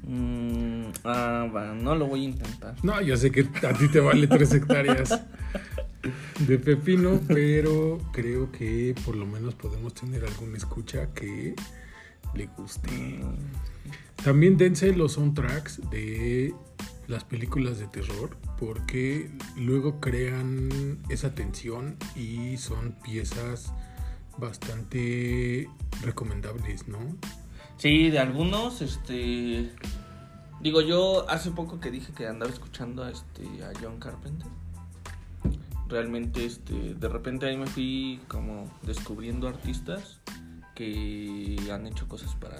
[0.03, 0.12] 1.
[0.12, 2.75] Mm, ah, va, no lo voy a intentar.
[2.83, 5.21] No, yo sé que a ti te vale tres hectáreas
[6.41, 11.55] de pepino, pero creo que por lo menos podemos tener alguna escucha que
[12.35, 13.21] le guste.
[14.22, 16.55] También dense los soundtracks de
[17.07, 23.72] las películas de terror porque luego crean esa tensión y son piezas
[24.38, 25.68] bastante
[26.03, 26.99] recomendables, ¿no?
[27.77, 29.70] Sí, de algunos, este.
[30.61, 34.49] Digo, yo hace poco que dije que andaba escuchando a, este, a John Carpenter.
[35.88, 40.20] Realmente, este, de repente ahí me fui como descubriendo artistas
[40.75, 42.57] que han hecho cosas para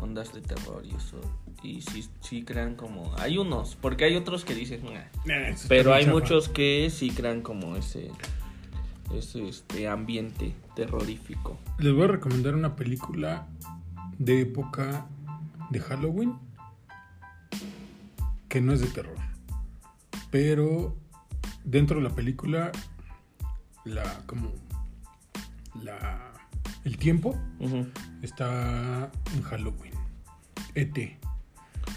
[0.00, 1.20] ondas de terror y eso.
[1.62, 3.14] Y sí, sí crean como...
[3.18, 4.82] Hay unos, porque hay otros que dicen...
[4.84, 5.00] "Nah".
[5.34, 6.14] Eh, Pero hay chafa.
[6.14, 8.10] muchos que sí crean como ese
[9.14, 11.58] ese este ambiente terrorífico.
[11.78, 13.46] Les voy a recomendar una película
[14.18, 15.06] de época
[15.70, 16.34] de Halloween
[18.48, 19.16] que no es de terror.
[20.30, 20.96] Pero
[21.64, 22.72] dentro de la película,
[23.84, 24.52] la como
[25.82, 26.23] la
[26.84, 27.38] el tiempo
[28.22, 29.94] está en Halloween.
[30.74, 31.18] ET.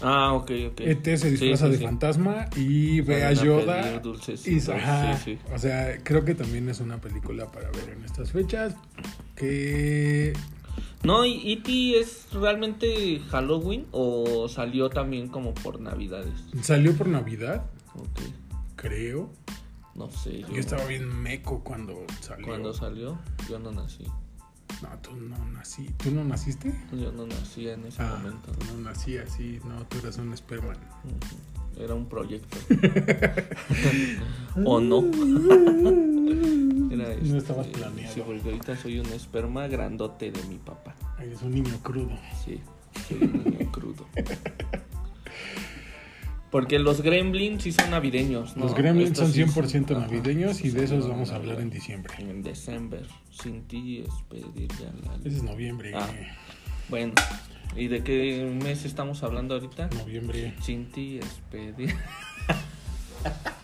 [0.02, 0.80] Ah, ok, ok.
[0.80, 1.84] ET se disfraza sí, de sí.
[1.84, 3.98] fantasma y ve a Yoda.
[4.00, 5.18] dulces, y- ajá.
[5.52, 8.74] O sea, creo que también es una película para ver en estas fechas.
[9.34, 10.32] Que
[11.02, 11.98] No, ¿y E.T.
[11.98, 16.34] es realmente Halloween o salió también como por Navidades?
[16.62, 18.20] salió por Navidad, Ok,
[18.76, 19.30] creo.
[19.94, 20.42] no sé.
[20.42, 22.46] Yo, Yo estaba bien meco cuando salió.
[22.46, 24.04] Cuando salió, yo no nací.
[24.82, 25.86] No, tú no nací.
[25.96, 26.72] ¿Tú no naciste?
[26.92, 28.52] Yo no nací en ese Ah, momento.
[28.52, 29.58] tú no nací así.
[29.64, 30.74] No, tú eras un esperma.
[31.76, 32.56] Era un proyecto.
[34.64, 34.98] ¿O no?
[36.90, 38.14] Era No estabas planeado.
[38.14, 40.94] Sí, porque ahorita soy un esperma grandote de mi papá.
[41.20, 42.16] Eres un niño crudo.
[42.44, 42.60] Sí,
[43.08, 44.06] soy un niño crudo.
[46.50, 48.64] Porque los gremlins sí son navideños, ¿no?
[48.64, 51.70] Los gremlins Estos son sí 100% ajá, navideños y de esos vamos a hablar en
[51.70, 52.14] diciembre.
[52.18, 53.02] En diciembre.
[53.30, 55.92] Sin ti es pedirle a la Ese es noviembre.
[55.94, 56.08] Ah.
[56.88, 57.12] Bueno,
[57.76, 59.88] ¿y de qué mes estamos hablando ahorita?
[59.88, 60.54] Noviembre.
[60.62, 61.94] Sin ti es pedir.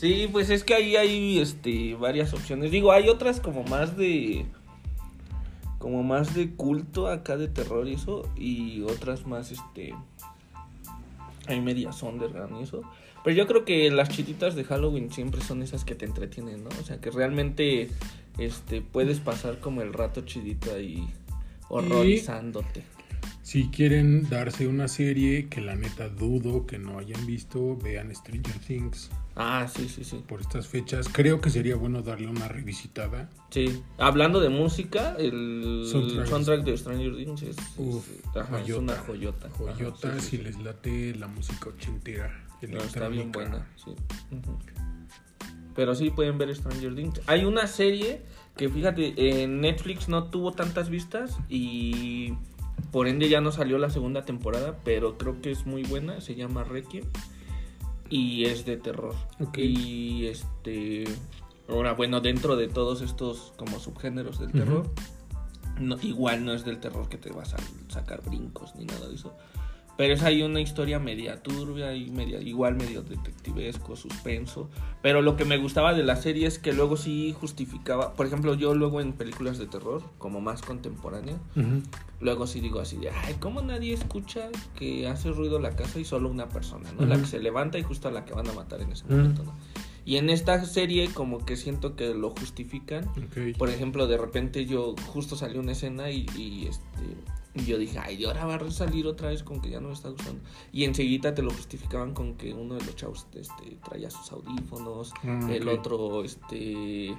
[0.00, 2.70] Sí, pues es que ahí hay este varias opciones.
[2.70, 4.46] Digo, hay otras como más de
[5.78, 9.94] como más de culto acá de terror y eso y otras más este
[11.50, 12.82] hay medias underground y eso.
[13.22, 16.70] Pero yo creo que las chititas de Halloween siempre son esas que te entretienen, ¿no?
[16.80, 17.88] O sea, que realmente
[18.38, 21.06] este puedes pasar como el rato chidito ahí
[21.68, 22.82] horrorizándote.
[23.42, 28.58] Si quieren darse una serie que la neta dudo que no hayan visto, vean Stranger
[28.66, 29.10] Things.
[29.42, 30.22] Ah, sí, sí, sí.
[30.28, 33.30] Por estas fechas, creo que sería bueno darle una revisitada.
[33.48, 36.26] Sí, hablando de música, el Soundtrack.
[36.28, 38.80] soundtrack, de Stranger Things es, Uf, es- ajá, es joyota.
[38.82, 39.46] una joyota.
[39.46, 40.42] Ajá, Joyota, sí, si sí.
[40.42, 42.46] les late la música ochentera.
[42.68, 43.92] No, está bien buena, sí.
[45.74, 47.22] Pero sí pueden ver Stranger Things.
[47.26, 48.20] Hay una serie
[48.58, 52.34] que fíjate, en Netflix no tuvo tantas vistas y
[52.92, 56.34] por ende ya no salió la segunda temporada, pero creo que es muy buena, se
[56.34, 57.06] llama Requiem
[58.10, 59.14] y es de terror.
[59.56, 61.04] Y este
[61.68, 64.90] ahora bueno, dentro de todos estos como subgéneros del terror,
[65.78, 69.14] no, igual no es del terror que te vas a sacar brincos ni nada de
[69.14, 69.34] eso.
[70.00, 74.70] Pero es ahí una historia media turbia y media, igual medio detectivesco, suspenso.
[75.02, 78.14] Pero lo que me gustaba de la serie es que luego sí justificaba.
[78.14, 81.36] Por ejemplo, yo luego en películas de terror, como más contemporánea,
[82.18, 86.06] luego sí digo así de, ay, ¿cómo nadie escucha que hace ruido la casa y
[86.06, 87.04] solo una persona, ¿no?
[87.04, 89.42] La que se levanta y justo a la que van a matar en ese momento,
[89.42, 89.54] ¿no?
[90.06, 93.06] Y en esta serie como que siento que lo justifican.
[93.58, 97.02] Por ejemplo, de repente yo justo salió una escena y, y, este
[97.60, 99.88] y yo dije, ay, y ahora va a salir otra vez con que ya no
[99.88, 100.40] me está gustando.
[100.72, 105.12] Y enseguida te lo justificaban con que uno de los chavos este, traía sus audífonos,
[105.24, 107.16] Ah, el otro este eh,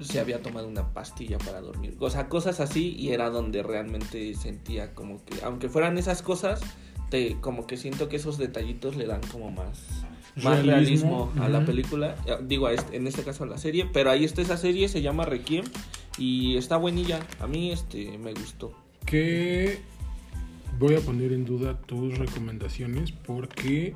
[0.00, 1.96] se había tomado una pastilla para dormir.
[2.00, 6.60] O sea, cosas así y era donde realmente sentía como que, aunque fueran esas cosas,
[7.10, 9.78] te, como que siento que esos detallitos le dan como más,
[10.36, 12.16] más Realismo, realismo, a la película.
[12.26, 14.88] Eh, Digo, a este- en este caso a la serie, pero ahí está esa serie,
[14.88, 15.64] se llama Requiem
[16.18, 17.20] y está buenilla.
[17.40, 18.72] A mí este me gustó.
[19.08, 19.78] Que
[20.78, 23.94] voy a poner en duda tus recomendaciones porque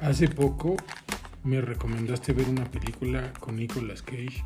[0.00, 0.76] hace poco
[1.42, 4.44] me recomendaste ver una película con Nicolas Cage.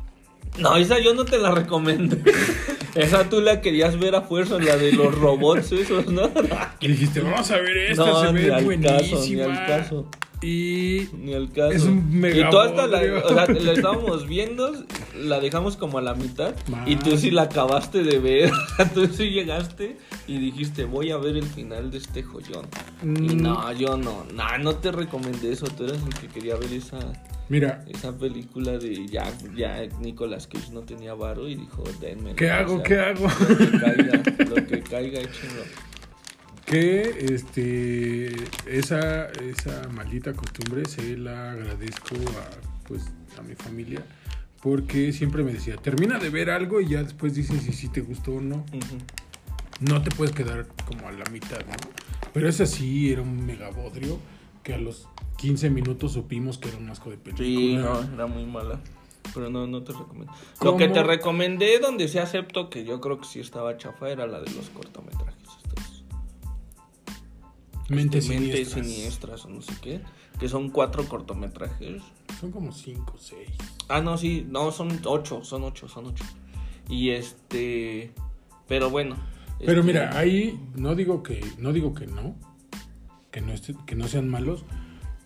[0.59, 2.21] No, esa yo no te la recomendé.
[2.95, 6.31] esa tú la querías ver a fuerza, la de los robots esos, ¿no?
[6.79, 8.97] Y dijiste, vamos a ver esta, no, se ni ve al buenísima.
[8.99, 10.09] caso, ni al caso.
[10.41, 11.71] Y Ni al caso.
[11.71, 13.25] Es un Y tú hasta la, megabodrio.
[13.25, 14.73] o sea, la estábamos viendo,
[15.15, 16.53] la dejamos como a la mitad.
[16.67, 16.87] Man.
[16.87, 18.51] Y tú sí la acabaste de ver.
[18.93, 19.97] Tú sí llegaste
[20.27, 22.65] y dijiste, voy a ver el final de este joyón.
[23.03, 23.41] Y Mm.
[23.41, 24.25] no, yo no.
[24.33, 25.65] No, no te recomendé eso.
[25.67, 26.99] Tú eras el que quería ver esa,
[27.49, 32.33] mira, esa película de ya, ya Nicolas Cage no tenía varo y dijo, denme.
[32.35, 32.81] ¿qué hago?
[32.83, 33.27] ¿Qué hago?
[33.27, 35.63] Lo que caiga, lo que caiga, échenlo.
[36.65, 38.35] que este
[38.65, 43.03] esa esa maldita costumbre se la agradezco a pues
[43.37, 44.01] a mi familia
[44.63, 48.01] porque siempre me decía termina de ver algo y ya después dices si sí te
[48.01, 48.65] gustó o no
[49.81, 51.73] no te puedes quedar como a la mitad ¿no?
[52.33, 54.17] pero esa sí era un megabodrio
[54.63, 55.07] que a los
[55.37, 58.79] 15 minutos supimos que era un asco de película Sí, no, era muy mala.
[59.33, 60.31] Pero no, no te recomiendo.
[60.57, 60.71] ¿Cómo?
[60.71, 64.27] Lo que te recomendé, donde sí acepto que yo creo que sí estaba chafa, era
[64.27, 65.49] la de los cortometrajes.
[65.63, 66.03] estos.
[67.89, 68.87] Mentes este, Mentes Siniestras.
[68.87, 70.01] Siniestras o no sé qué,
[70.39, 72.01] que son cuatro cortometrajes.
[72.39, 73.49] Son como cinco, seis.
[73.89, 76.23] Ah, no, sí, no, son ocho, son ocho, son ocho.
[76.89, 78.11] Y este,
[78.67, 79.15] pero bueno.
[79.59, 82.35] Pero este, mira, ahí no digo que no digo que no,
[83.31, 84.65] que no esté- que no sean malos,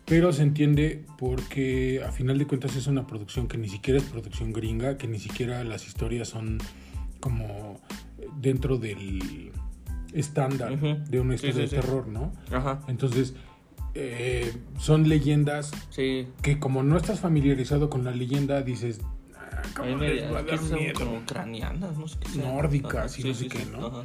[0.05, 4.05] pero se entiende porque a final de cuentas es una producción que ni siquiera es
[4.05, 6.59] producción gringa, que ni siquiera las historias son
[7.19, 7.81] como
[8.39, 9.51] dentro del
[10.13, 11.75] estándar de una Sí, historia sí, de sí.
[11.75, 12.31] terror, ¿no?
[12.51, 13.33] Ajá, Entonces
[13.99, 16.27] eh, son leyendas sí.
[16.41, 19.01] que como no estás familiarizado con la leyenda dices,
[19.35, 20.93] "Ah, ¿cómo me les va a que dar son miedo?".
[20.93, 22.55] como ucranianas, no sé qué sean.
[22.55, 23.87] Nórdicas y no sé qué, ¿no?
[23.87, 24.03] Ajá.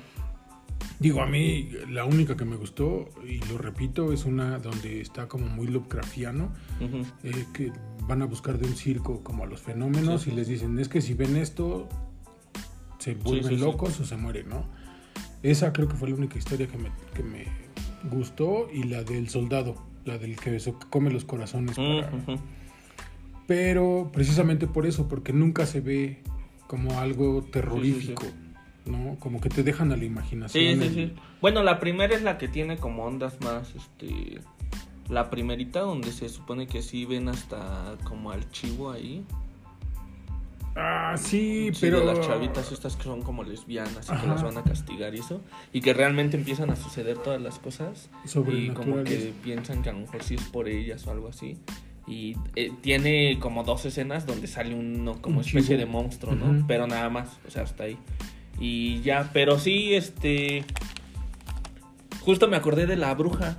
[0.98, 5.26] Digo, a mí la única que me gustó, y lo repito, es una donde está
[5.26, 6.52] como muy Lovecraftiano,
[7.24, 7.72] eh, que
[8.06, 11.00] van a buscar de un circo como a los fenómenos y les dicen, es que
[11.00, 11.88] si ven esto,
[12.98, 14.64] se vuelven locos o se mueren, ¿no?
[15.42, 17.46] Esa creo que fue la única historia que me, que me
[18.10, 20.58] gustó y la del soldado, la del que
[20.90, 21.76] come los corazones.
[21.76, 22.10] para-.
[23.46, 26.22] Pero precisamente por eso, porque nunca se ve
[26.66, 28.24] como algo terrorífico,
[28.86, 29.16] ¿no?
[29.18, 30.80] Como que te dejan a la imaginación.
[30.80, 31.14] Sí, sí, sí.
[31.40, 34.40] Bueno, la primera es la que tiene como ondas más, este...
[35.08, 39.26] La primerita donde se supone que sí ven hasta como al chivo ahí.
[40.74, 42.00] Ah, sí, Sí, pero...
[42.00, 45.18] de las chavitas estas que son como lesbianas y que las van a castigar y
[45.18, 45.42] eso.
[45.72, 48.08] Y que realmente empiezan a suceder todas las cosas.
[48.50, 51.58] Y como que piensan que a lo mejor sí es por ellas o algo así.
[52.06, 55.78] Y eh, tiene como dos escenas donde sale uno como Un especie chivo.
[55.78, 56.66] de monstruo, ¿no?
[56.66, 57.98] Pero nada más, o sea, hasta ahí.
[58.58, 60.64] Y ya, pero sí, este...
[62.20, 63.58] Justo me acordé de La Bruja.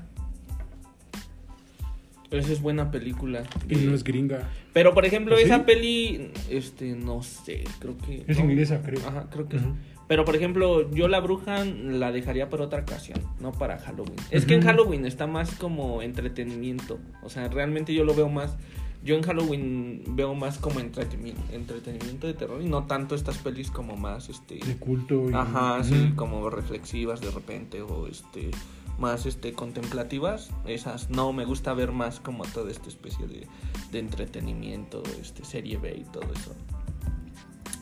[2.38, 3.44] Esa es buena película.
[3.70, 4.50] Y no es gringa.
[4.74, 5.44] Pero por ejemplo, ¿Sí?
[5.44, 8.26] esa peli, este, no sé, creo que...
[8.28, 8.46] Es no.
[8.46, 9.00] inglesa, creo.
[9.08, 9.66] Ajá, creo que sí.
[10.08, 14.18] Pero por ejemplo, yo la bruja la dejaría para otra ocasión, no para Halloween.
[14.32, 14.62] Es que en.
[14.62, 17.00] Halloween está más como entretenimiento.
[17.24, 18.58] O sea, realmente yo lo veo más.
[19.04, 23.72] Yo en Halloween veo más como entretenimiento, entretenimiento de terror y no tanto estas pelis
[23.72, 24.56] como más este.
[24.56, 25.30] De culto.
[25.30, 25.34] Y...
[25.34, 28.52] Ajá, sí, como reflexivas de repente o este
[28.98, 33.48] más este contemplativas, esas no me gusta ver más como toda esta especie de,
[33.92, 36.56] de entretenimiento, este serie B y todo eso.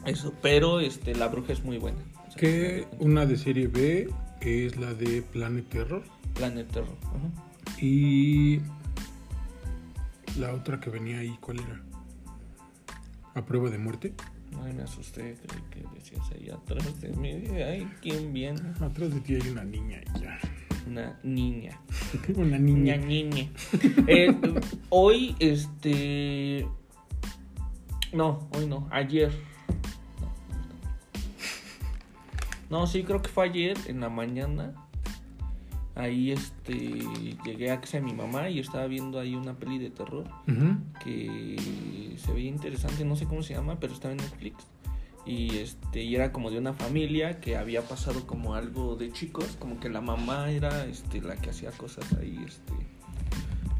[0.05, 1.99] Eso, pero este la bruja es muy buena.
[2.27, 4.09] O sea, Que una de serie B
[4.41, 6.03] es la de Planet Terror.
[6.33, 6.97] Planet Terror.
[7.03, 7.51] ajá.
[7.83, 8.61] Y
[10.37, 11.81] la otra que venía ahí, ¿cuál era?
[13.33, 14.13] A prueba de muerte.
[14.63, 17.29] Ay, me asusté, creí que decías ahí atrás de mí.
[17.61, 18.61] Ay, quién viene.
[18.81, 20.39] Atrás de ti hay una niña y ya.
[20.87, 21.79] Una niña.
[22.35, 23.29] Una Niña, niña.
[23.29, 23.49] niña.
[24.07, 24.35] Eh,
[24.89, 26.67] hoy, este.
[28.13, 29.31] No, hoy no, ayer.
[32.69, 34.73] No, no, sí, creo que fue ayer en la mañana.
[35.95, 37.03] Ahí, este.
[37.45, 40.25] Llegué a casa de mi mamá y estaba viendo ahí una peli de terror
[41.03, 44.70] que se veía interesante, no sé cómo se llama, pero estaba en Netflix.
[45.25, 49.55] Y este, y era como de una familia que había pasado como algo de chicos,
[49.59, 52.73] como que la mamá era este la que hacía cosas ahí este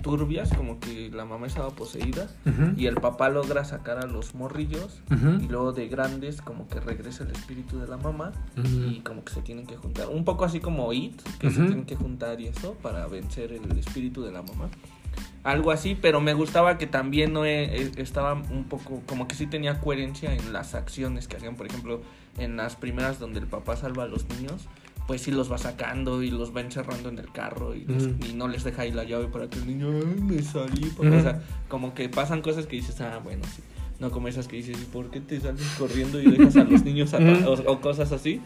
[0.02, 2.28] turbias, como que la mamá estaba poseída
[2.76, 7.24] y el papá logra sacar a los morrillos y luego de grandes como que regresa
[7.24, 10.60] el espíritu de la mamá y como que se tienen que juntar, un poco así
[10.60, 14.42] como It, que se tienen que juntar y eso para vencer el espíritu de la
[14.42, 14.70] mamá.
[15.43, 19.34] Algo así, pero me gustaba que también no e- e- estaba un poco, como que
[19.36, 22.01] sí tenía coherencia en las acciones que hacían, por ejemplo,
[22.38, 24.68] en las primeras donde el papá salva a los niños,
[25.07, 28.34] pues sí los va sacando y los va encerrando en el carro y, los- y
[28.34, 31.07] no les deja ahí la llave para que el niño, "Ay, me salí, papá".
[31.09, 31.18] Ujú.
[31.18, 33.64] o sea, como que pasan cosas que dices, ah, bueno, sí.
[33.99, 36.84] No como esas que dices, ¿y por qué te sales corriendo y dejas a los
[36.84, 37.18] niños o,
[37.72, 38.41] o cosas así.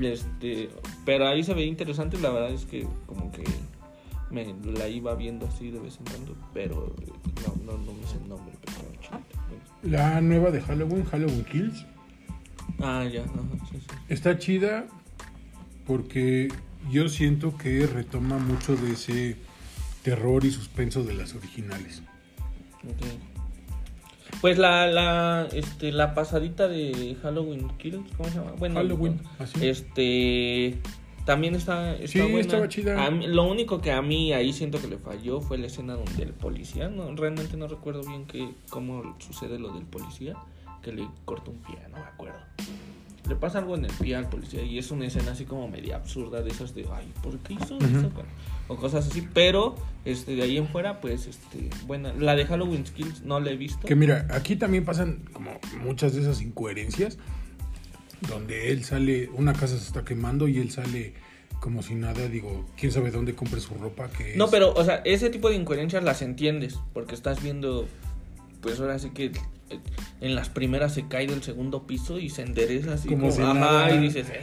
[0.00, 0.70] Este,
[1.04, 3.42] pero ahí se veía interesante la verdad es que como que
[4.30, 7.06] me la iba viendo así de vez en cuando, pero eh,
[7.46, 8.54] no, no, no me sé el nombre.
[8.64, 9.40] Pero estaba chida.
[9.82, 11.86] La nueva de Halloween, Halloween Kills,
[12.82, 13.34] Ah, ya, ajá,
[13.70, 13.86] sí, sí.
[14.08, 14.86] está chida
[15.86, 16.48] porque
[16.90, 19.36] yo siento que retoma mucho de ese
[20.02, 22.02] terror y suspenso de las originales.
[24.40, 28.52] Pues la, la, este, la pasadita de Halloween Kills, ¿cómo se llama?
[28.52, 29.66] Bueno, Halloween, así.
[29.68, 30.78] Este
[31.24, 32.40] también está, está Sí, buena.
[32.40, 33.06] estaba chida.
[33.06, 35.94] A mí- lo único que a mí ahí siento que le falló fue la escena
[35.94, 40.34] donde el policía, no, realmente no recuerdo bien que, cómo sucede lo del policía,
[40.82, 42.38] que le corta un pie, no me acuerdo.
[43.28, 45.96] Le pasa algo en el pie al policía y es una escena así como media
[45.96, 47.84] absurda de esas de, ay, ¿por qué hizo Ujú.
[47.86, 48.10] eso?
[48.66, 52.12] O cosas así, pero este, de ahí en fuera, pues, este, buena.
[52.14, 53.86] La de Halloween Skills no la he visto.
[53.86, 55.50] Que mira, aquí también pasan como
[55.82, 57.18] muchas de esas incoherencias,
[58.28, 61.14] donde él sale, una casa se está quemando y él sale
[61.60, 64.08] como si nada, digo, quién sabe dónde compre su ropa.
[64.10, 67.86] Que No, es- pero, o sea, ese tipo de incoherencias las entiendes, porque estás viendo,
[68.62, 69.78] pues ahora sí que eh,
[70.20, 73.40] en las primeras se cae del segundo piso y se endereza así Como como, si
[73.40, 73.94] nada.
[73.94, 74.40] y dices, "Eh".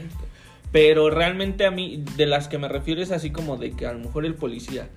[0.71, 3.93] pero realmente a mí, de las que me refiero es así como de que a
[3.93, 4.87] lo mejor el policía,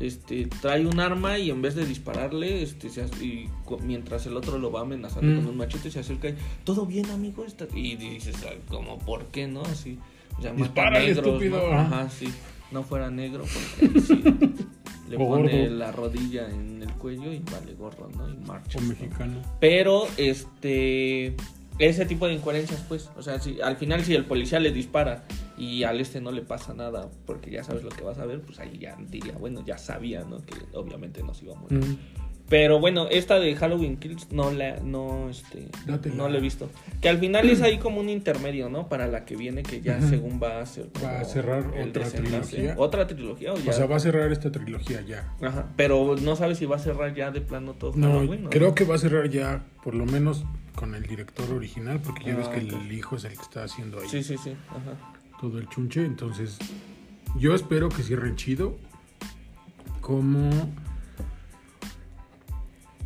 [0.00, 3.48] este, trae un arma y en vez de dispararle, este, se y
[3.82, 5.36] mientras el otro lo va amenazando Mm.
[5.44, 6.34] con un machete, se acerca y,
[6.64, 9.62] todo bien amigo, Está-" y dices, "Ah, como, ¿por qué no?
[9.62, 9.98] Así,
[10.38, 11.78] o sea, mata negros, estúpido, ¿no?
[11.78, 12.08] ajá.
[12.10, 12.28] Sí,
[12.72, 13.44] no fuera negro,
[13.78, 14.22] porque sí,
[15.10, 15.74] le pone gordo.
[15.76, 18.28] la rodilla en el cuello y vale gorro, ¿no?
[18.28, 18.78] Y marcha.
[18.78, 19.42] O mexicano.
[19.60, 21.34] Pero, este,
[21.80, 25.24] ese tipo de incoherencias, pues, o sea, si, al final si el policía le dispara
[25.56, 28.40] y al este no le pasa nada porque ya sabes lo que vas a ver,
[28.42, 30.44] pues ahí ya diría, bueno, ya sabía, ¿no?
[30.44, 31.78] Que obviamente no se iba a morir.
[31.78, 31.96] Mm.
[32.50, 36.16] Pero bueno, esta de Halloween Kills no la, no, este, Dátela.
[36.16, 36.68] no la he visto.
[37.00, 38.88] Que al final es ahí como un intermedio, ¿no?
[38.88, 42.56] Para la que viene, que ya según va a ser Va a cerrar otra desenlace.
[42.56, 42.74] trilogía.
[42.76, 43.70] Otra trilogía o ya.
[43.70, 45.32] O sea, va a cerrar esta trilogía ya.
[45.40, 48.50] Ajá, pero no sabes si va a cerrar ya de plano todo No, Halloween, ¿no?
[48.50, 50.44] creo que va a cerrar ya, por lo menos
[50.80, 52.80] con el director original, porque ya Ah, ves que ok.
[52.82, 54.56] el hijo es el que está haciendo ahí Sí, sí, sí.
[54.70, 55.12] Ajá.
[55.38, 56.04] todo el chunche.
[56.06, 56.56] Entonces,
[57.36, 58.78] yo espero que cierren chido,
[60.00, 60.48] como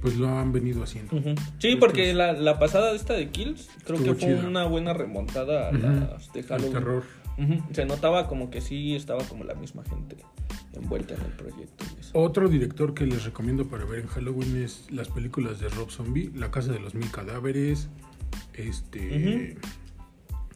[0.00, 1.18] pues lo han venido haciendo.
[1.58, 5.68] Sí, porque la, la pasada de esta de Kills creo que fue una buena remontada
[5.68, 5.78] a Ujú.
[5.80, 7.62] las de El Halloween.
[7.72, 10.16] Se notaba como que sí estaba como la misma gente
[10.76, 11.84] envuelta en el proyecto.
[12.12, 16.30] Otro director que les recomiendo para ver en Halloween es las películas de Rob Zombie,
[16.34, 17.88] La Casa de los Mil Cadáveres,
[18.54, 19.56] este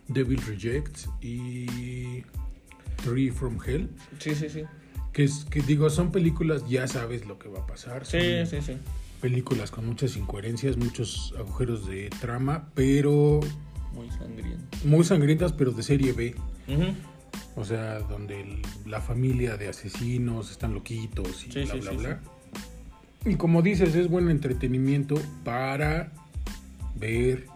[0.08, 2.22] Devil Rejects y
[3.04, 3.88] Three from Hell.
[4.18, 4.62] Sí, sí, sí.
[5.12, 8.06] Que, es, que digo, son películas, ya sabes lo que va a pasar.
[8.06, 8.76] Sí, sí, sí.
[9.20, 13.40] películas con muchas incoherencias, muchos agujeros de trama, pero
[13.92, 14.78] Muy sangriento.
[14.84, 16.34] muy sangrientas, pero de serie B.
[16.68, 16.94] Ujú.
[17.56, 21.90] O sea, donde el- la familia de asesinos están loquitos y Sí, bla, sí, bla,
[21.90, 22.20] sí, bla.
[23.24, 26.12] Y como dices, es buen entretenimiento para
[26.94, 27.46] ver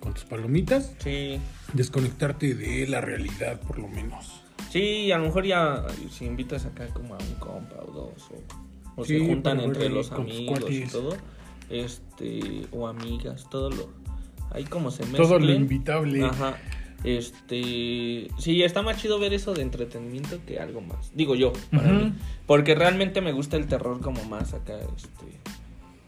[0.00, 1.40] con tus palomitas, Sí.
[1.72, 4.40] desconectarte de la realidad, por lo menos.
[4.70, 9.00] Sí, a lo mejor ya si invitas acá como a un compa o dos o,
[9.00, 11.16] o se juntan entre los amigos y todo,
[11.70, 13.90] este o amigas, todo lo
[14.50, 15.22] ahí como se mezclen.
[15.22, 16.24] Todo lo invitable.
[16.24, 16.56] Ajá.
[17.04, 21.12] Este, sí, está más chido ver eso de entretenimiento que algo más.
[21.14, 22.04] Digo yo, para Ujú.
[22.06, 22.12] mí,
[22.46, 25.38] porque realmente me gusta el terror como más acá este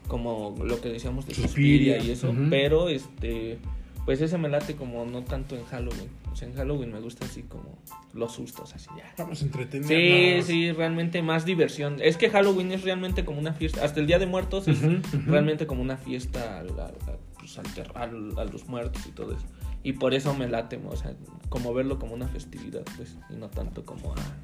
[0.07, 3.59] como lo que decíamos de Suspiria, Suspiria y eso, pero este
[4.05, 6.09] pues ese me late como no tanto en Halloween.
[6.31, 7.77] O sea, en Halloween me gusta así como
[8.13, 9.13] los sustos así ya.
[9.17, 10.45] Vamos a entretenernos.
[10.47, 11.97] Sí, sí, realmente más diversión.
[12.01, 13.83] Es que Halloween es realmente como una fiesta.
[13.85, 14.79] Hasta el Día de Muertos es
[15.27, 19.11] realmente como una fiesta al- al- al- pues, al ter- al- a los muertos y
[19.11, 19.45] todo eso.
[19.83, 21.13] Y por eso me late, o sea,
[21.49, 24.35] como verlo como una festividad, pues, y no tanto como ah,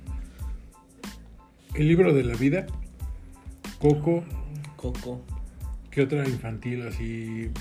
[1.75, 2.65] El libro de la vida,
[3.79, 4.23] Coco,
[4.75, 5.21] Coco.
[5.91, 7.51] ¿qué otra infantil así?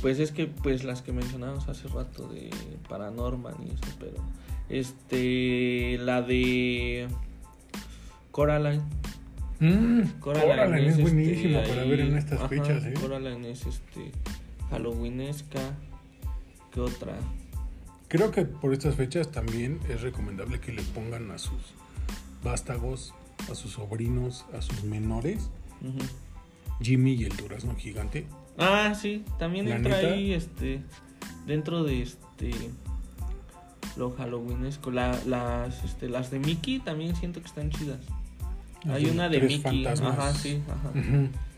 [0.00, 2.50] Pues es que, pues, las que mencionábamos hace rato de
[2.88, 4.16] Paranorman y eso, pero,
[4.68, 7.06] este, la de
[8.32, 8.82] Coraline.
[9.60, 12.94] Mm, Coraline, Coraline es este, buenísima para ahí- ver en estas ajá, fechas, ¿eh?
[13.00, 14.10] Coraline es este
[14.70, 15.60] Halloweenesca.
[16.72, 17.14] ¿Qué otra?
[18.08, 21.60] Creo que por estas fechas también es recomendable que le pongan a sus
[22.42, 23.14] vástagos,
[23.50, 25.48] a sus sobrinos, a sus menores.
[26.80, 28.26] Jimmy y el durazno gigante.
[28.58, 30.08] Ah, sí, también ¿La entra neta?
[30.12, 30.82] ahí este
[31.46, 32.50] dentro de este
[33.96, 34.90] lo halloweenesco.
[34.90, 38.00] La, las este las de Mickey también siento que están chidas.
[38.88, 40.18] Hay una de Mickey, fantasmas.
[40.18, 40.90] ajá, sí, ajá.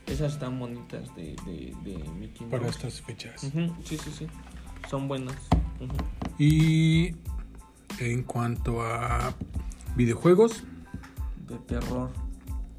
[0.07, 2.77] Esas están bonitas de, de, de Mickey Para Mouse.
[2.77, 3.41] estas fechas.
[3.41, 4.27] Sí, sí, sí.
[4.91, 5.37] Son buenas.
[5.81, 5.95] Ujú.
[6.39, 7.15] Y
[8.01, 9.35] en cuanto a
[9.97, 10.65] videojuegos
[11.49, 12.11] De terror.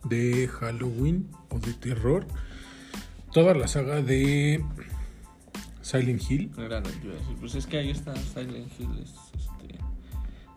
[0.03, 2.25] de Halloween o de terror,
[3.33, 4.63] toda la saga de
[5.81, 6.51] Silent Hill.
[6.57, 6.81] Era.
[7.39, 8.89] Pues es que ahí está Silent Hill.
[9.01, 9.79] es, este,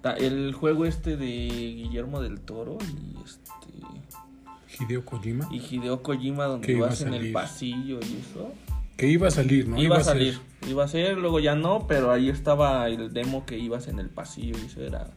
[0.03, 6.45] ta- el juego este de Guillermo del Toro y este Hideo Kojima, y Hideo Kojima
[6.45, 8.53] donde vas a en el pasillo y eso.
[8.97, 9.81] que iba a salir, ¿no?
[9.81, 13.59] iba, a salir, iba a ser, luego ya no, pero ahí estaba el demo que
[13.59, 15.11] ibas en el pasillo y eso era.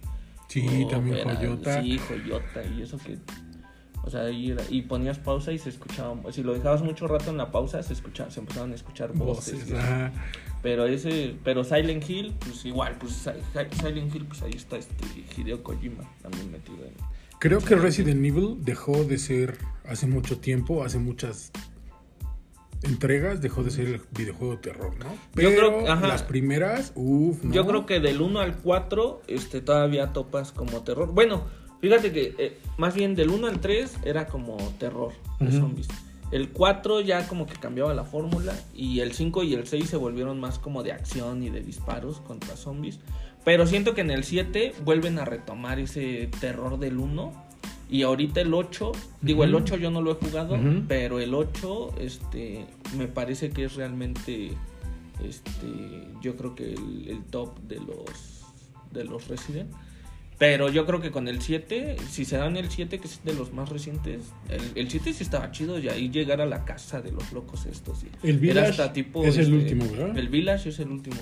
[0.47, 1.81] Sí, oh, también era- Joyota.
[1.81, 3.17] Sí, Joyota y eso que.
[4.03, 6.15] O sea, ahí era, y ponías pausa y se escuchaba.
[6.31, 9.59] Si lo dejabas mucho rato en la pausa, se escuchaba, se empezaban a escuchar voces.
[9.69, 10.11] Voces, y.
[10.63, 15.05] Pero ese, pero Silent Hill, pues igual, pues Si- Silent Hill, pues ahí está este
[15.37, 16.93] Hideo Kojima también metido en.
[17.39, 21.51] Creo que Resident Evil dejó de ser hace mucho tiempo, hace muchas
[22.84, 25.11] entregas dejó de ser el videojuego de terror, ¿no?
[25.11, 26.07] Yo Pero creo- ajá.
[26.07, 27.53] las primeras, uff, ¿no?
[27.53, 31.11] Yo creo que del 1 al 4 este, todavía topas como terror.
[31.13, 31.43] Bueno,
[31.82, 35.88] fíjate que eh, más bien del 1 al 3 era como terror de zombies.
[36.32, 39.97] El 4 ya como que cambiaba la fórmula y el 5 y el 6 se
[39.97, 42.99] volvieron más como de acción y de disparos contra zombies.
[43.43, 47.50] Pero siento que en el 7 vuelven a retomar ese terror del 1.
[47.91, 49.63] Y ahorita el 8, digo el Ujú.
[49.65, 52.65] 8 yo no lo he jugado, pero el 8 este,
[52.97, 54.53] me parece que es realmente
[55.23, 58.45] este yo creo que el, el top de los
[58.91, 59.69] de los Resident
[60.39, 63.33] pero yo creo que con el 7 si se dan el 7 que es de
[63.33, 67.01] los más recientes el, el 7 sí estaba chido y ahí llegar a la casa
[67.01, 70.17] de los locos estos y El Village hasta tipo es el este, último, ¿verdad?
[70.17, 71.17] el Village es el último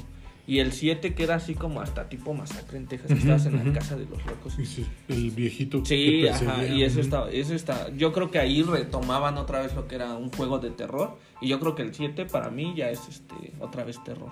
[0.49, 3.45] y el 7 que era así como hasta tipo masacre en Texas que Ujú, estabas
[3.45, 5.85] en la casa de los locos sí, El viejito.
[5.85, 9.75] Sí, que ajá, y eso está, eso está, yo creo que ahí retomaban otra vez
[9.75, 12.73] lo que era un juego de terror, y yo creo que el 7 para mí
[12.75, 14.31] ya es este, otra vez terror.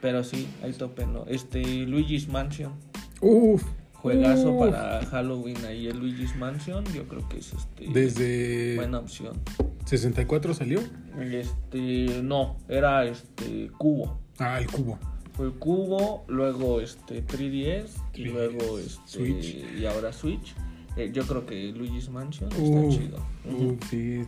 [0.00, 1.26] Pero sí, ahí topenlo.
[1.28, 2.72] Este, Luigi's Mansion,
[3.20, 3.62] Uf.
[3.92, 4.60] juegazo uf.
[4.70, 9.38] para Halloween ahí, el Luigi's Mansion, yo creo que es este, Desde buena opción.
[9.84, 10.80] 64 salió.
[11.20, 14.20] Este, no, era este, Cubo.
[14.38, 14.98] Ah, el cubo.
[15.38, 19.56] Fue el Cubo, luego este 3DS, y 3DS, luego este, Switch.
[19.80, 20.52] y ahora Switch.
[20.96, 23.24] Eh, yo creo que Luigi's Mansion está Uf, chido.
[23.44, 24.22] Uf, sí.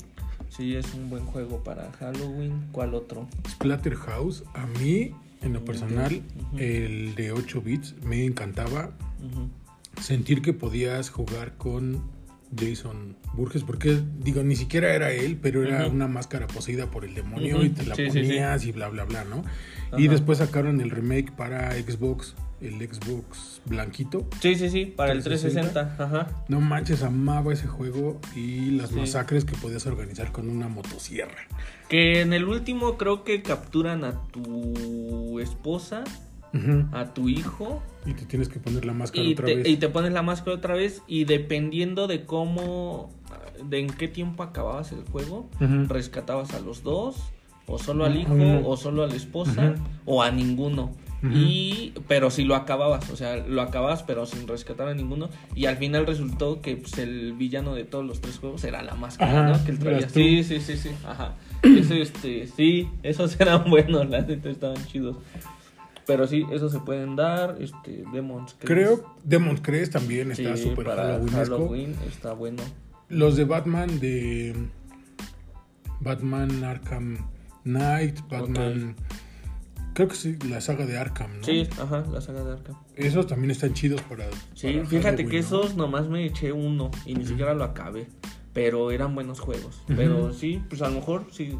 [0.50, 2.68] Sí, es un buen juego para Halloween.
[2.70, 3.26] ¿Cuál otro?
[3.48, 5.10] Splatterhouse, a mí,
[5.42, 6.22] en lo personal,
[6.58, 8.92] el de 8 bits me encantaba
[10.00, 12.02] sentir que podías jugar con
[12.56, 17.14] Jason Burgess, porque digo, ni siquiera era él, pero era una máscara poseída por el
[17.14, 18.18] demonio y te la Sí, sí, sí.
[18.26, 19.42] ponías y bla, bla, bla, ¿no?
[19.96, 24.26] Y después sacaron el remake para Xbox, el Xbox blanquito.
[24.40, 25.72] Sí, sí, sí, para el 360.
[25.96, 26.04] 360.
[26.04, 26.44] Ajá.
[26.48, 28.96] No manches, amaba ese juego y las Sí.
[28.96, 31.46] masacres que podías organizar con una motosierra.
[31.88, 36.04] Que en el último creo que capturan a tu esposa,
[36.92, 39.68] a tu hijo, Y te tienes que poner la máscara otra te, vez.
[39.68, 41.02] y te pones la máscara otra vez.
[41.06, 43.10] Y dependiendo de cómo,
[43.64, 45.48] de en qué tiempo acababas el juego,
[45.88, 47.16] rescatabas a los dos,
[47.70, 50.92] o solo al hijo, o solo a la esposa, o a ninguno.
[51.22, 55.28] Y, pero si lo acababas, o sea, lo acababas pero sin rescatar a ninguno.
[55.54, 58.94] Y al final resultó que pues, el villano de todos los tres juegos era la
[58.94, 59.64] máscara, Ajá, ¿no?
[59.64, 60.08] Que él traía.
[60.08, 61.34] Sí, sí, sí, sí, ajá.
[61.62, 65.16] Eso, este, sí, esos eran buenos, la neta estaban chidos.
[66.06, 68.54] Pero sí, esos se pueden dar, este, Demons.
[68.54, 68.66] Crest.
[68.66, 71.56] Creo Demon Crest también Sí, está súper para halloweenesco.
[71.56, 72.62] Halloween está bueno.
[73.08, 74.54] Los de Batman de
[76.00, 77.18] Batman Arkham
[77.64, 78.96] Knight, Batman
[79.92, 81.44] Creo que sí, la saga de Arkham, ¿no?
[81.44, 82.76] Sí, ajá, la saga de Arkham.
[82.96, 85.46] Esos también están chidos para Sí, para fíjate Halloween, que ¿no?
[85.46, 88.06] esos nomás me eché uno y ni siquiera lo acabé.
[88.52, 89.82] Pero eran buenos juegos.
[89.88, 91.56] Pero sí, pues a lo mejor sí.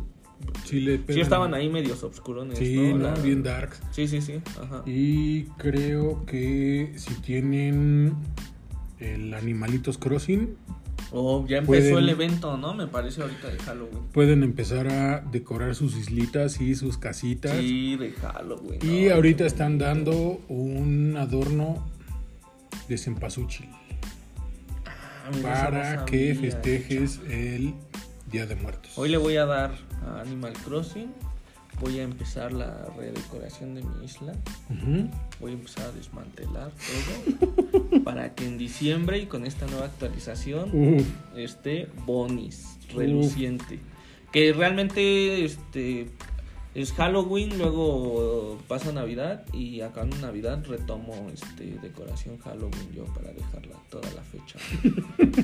[0.64, 2.58] sí, le Sí estaban ahí medios obscurones.
[2.58, 2.98] Sí, ¿no?
[2.98, 3.04] ¿no?
[3.08, 3.80] La- bien darks.
[3.90, 4.40] Sí, sí, sí.
[4.60, 4.82] Ajá.
[4.86, 8.14] Y creo que si tienen
[9.00, 10.56] el Animalitos Crossing,
[11.12, 12.72] Oh, ya empezó Pueden- el evento, ¿no?
[12.74, 13.98] Me parece ahorita de Halloween.
[14.12, 17.56] pueden empezar a decorar sus islitas y sus casitas.
[17.56, 18.78] Sí, de Halloween.
[18.82, 21.84] Y no, ahorita están dando un adorno
[22.88, 23.68] de cempasúchil
[24.86, 27.74] Ah, para que festejes el
[28.30, 28.92] Día de Muertos.
[28.96, 29.72] Hoy le voy a dar
[30.06, 31.10] a Animal Crossing.
[31.80, 34.34] Voy a empezar la redecoración de mi isla.
[35.40, 41.04] Voy a empezar a desmantelar todo para que en diciembre y con esta nueva actualización
[41.34, 43.78] esté bonis, reluciente.
[44.30, 46.08] Que realmente este
[46.74, 53.32] es Halloween, luego pasa Navidad y acá en Navidad retomo este decoración Halloween yo para
[53.32, 54.58] dejarla toda la fecha.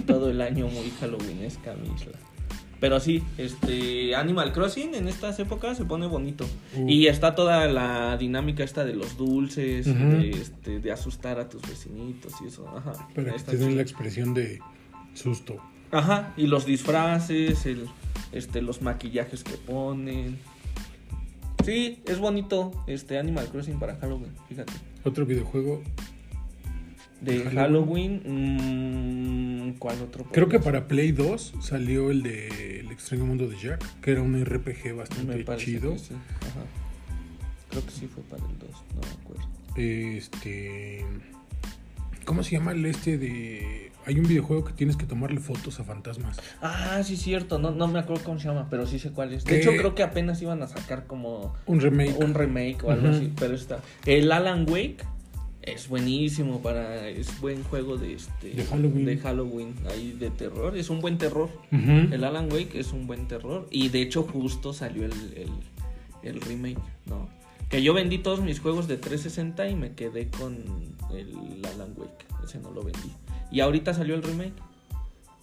[0.06, 2.35] todo el año muy Halloweenesca mi isla.
[2.80, 6.46] Pero sí, este Animal Crossing en estas épocas se pone bonito.
[6.76, 6.88] Uh.
[6.88, 11.62] Y está toda la dinámica esta de los dulces, de, este, de asustar a tus
[11.62, 12.68] vecinitos y eso.
[12.68, 13.08] Ajá.
[13.14, 13.70] para que chido.
[13.70, 14.60] la expresión de
[15.14, 15.56] susto.
[15.90, 17.86] Ajá, y los disfraces, el,
[18.32, 20.38] este, los maquillajes que ponen.
[21.64, 24.72] Sí, es bonito este Animal Crossing para Halloween, fíjate.
[25.04, 25.82] Otro videojuego,
[27.26, 30.24] De ¿De Halloween, mm, ¿cuál otro?
[30.32, 34.22] creo que para Play 2 salió el de El extraño mundo de Jack, que era
[34.22, 35.92] un RPG bastante Me chido.
[35.92, 36.64] que sí, ajá.
[37.70, 39.48] Creo que sí fue para el 2, no me acuerdo.
[39.76, 41.04] Este.
[42.24, 43.92] ¿Cómo se llama el este de.?
[44.06, 46.38] Hay un videojuego que tienes que tomarle fotos a fantasmas.
[46.62, 49.44] Ah, sí, cierto, no, no me acuerdo cómo se llama, pero sí sé cuál es.
[49.44, 49.58] De ¿Qué?
[49.60, 52.16] hecho, creo que apenas iban a sacar como Un remake.
[52.24, 53.80] un remake o algo así, pero está.
[54.04, 54.98] El Alan Wake,
[55.66, 57.08] Es buenísimo para.
[57.08, 58.50] Es buen juego de este.
[58.50, 59.04] De Halloween.
[59.04, 60.76] de Halloween, ahí de terror.
[60.76, 61.50] Es un buen terror.
[61.72, 63.66] El Alan Wake es un buen terror.
[63.70, 65.50] Y de hecho, justo salió el, el,
[66.22, 67.28] el remake, ¿no?
[67.68, 70.56] Que yo vendí todos mis juegos de 360 y me quedé con
[71.12, 72.26] el Alan Wake.
[72.44, 73.12] Ese no lo vendí.
[73.50, 74.54] Y ahorita salió el remake.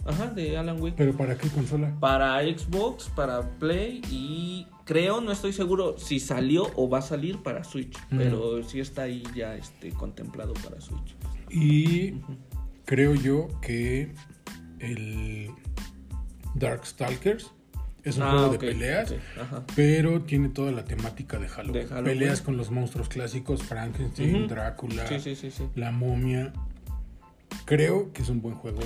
[0.06, 0.96] Ajá, de Alan Wake.
[0.98, 1.94] ¿Pero para qué consola?
[2.00, 7.42] Para Xbox, para Play y creo, no estoy seguro si salió o va a salir
[7.44, 7.98] para Switch.
[8.10, 8.18] Mm.
[8.18, 11.16] Pero sí está ahí ya este, contemplado para Switch.
[11.50, 12.16] Y
[12.86, 14.14] creo yo que
[14.80, 15.50] el
[16.56, 17.52] Darkstalkers
[18.04, 19.16] es un Ah, juego de peleas,
[19.76, 21.84] pero tiene toda la temática de Halloween.
[21.84, 22.20] De Halloween.
[22.20, 24.48] Peleas con los monstruos clásicos, Frankenstein.
[24.48, 25.64] Drácula, Sí, sí, sí, sí.
[25.76, 26.52] la momia.
[27.66, 28.82] Creo que es un buen juego.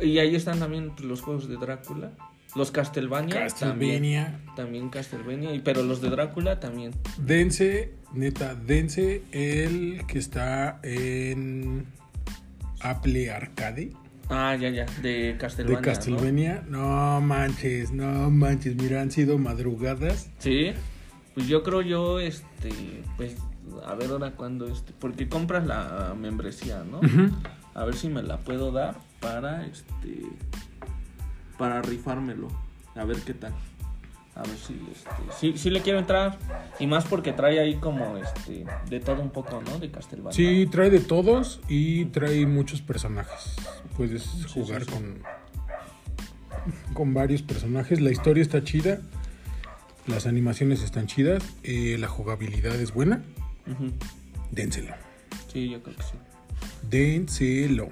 [0.00, 2.12] Y ahí están también los juegos de Drácula.
[2.56, 3.46] Los Castlevania.
[3.48, 4.40] También, Castlevania.
[4.56, 5.54] también Castlevania.
[5.54, 6.92] y- Pero los de Drácula también.
[7.18, 11.86] Dense, neta, dense el que está en
[12.80, 13.92] Apple Arcade
[14.30, 14.86] Ah, ya, ya.
[15.02, 15.78] De Castlevania.
[15.78, 16.64] de Castlevania.
[16.68, 17.20] ¿no?
[17.20, 18.74] manches, no manches.
[18.76, 20.30] Mira, han sido madrugadas.
[20.38, 20.72] Sí.
[21.34, 22.70] Pues yo creo yo, este,
[23.16, 23.36] pues,
[23.84, 27.00] a ver ahora cuándo, este, porque compras la membresía, ¿no?
[27.74, 30.20] A ver si me la puedo dar para, este,
[31.58, 32.48] para rifármelo.
[32.94, 33.52] A ver qué tal.
[34.34, 36.38] A ver si, este, sí, sí le quiero entrar.
[36.80, 39.78] Y más porque trae ahí como, este, de todo un poco, ¿no?
[39.78, 40.32] De Castlevania.
[40.32, 43.54] Sí, trae de todos y trae muchos personajes.
[43.96, 44.92] Puedes jugar sí, sí.
[44.92, 45.22] con
[46.94, 48.00] con varios personajes.
[48.00, 49.00] La historia está chida.
[50.06, 51.42] Las animaciones están chidas.
[51.62, 53.22] eh, la jugabilidad es buena.
[53.66, 53.92] Ujú.
[54.50, 54.94] Dénselo.
[55.52, 56.14] Sí, yo creo que sí.
[56.90, 57.88] Dénselo.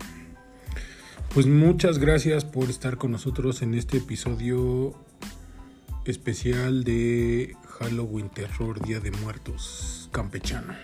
[1.35, 4.95] Pues muchas gracias por estar con nosotros en este episodio
[6.05, 10.75] especial de Halloween Terror Día de Muertos campechano.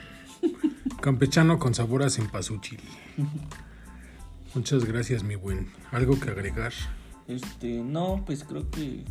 [1.03, 2.81] Campechano con sabor a cempasúchil.
[4.55, 5.71] Muchas gracias, mi buen.
[5.93, 6.73] ¿Algo que agregar?
[7.27, 9.05] Este, no, pues creo que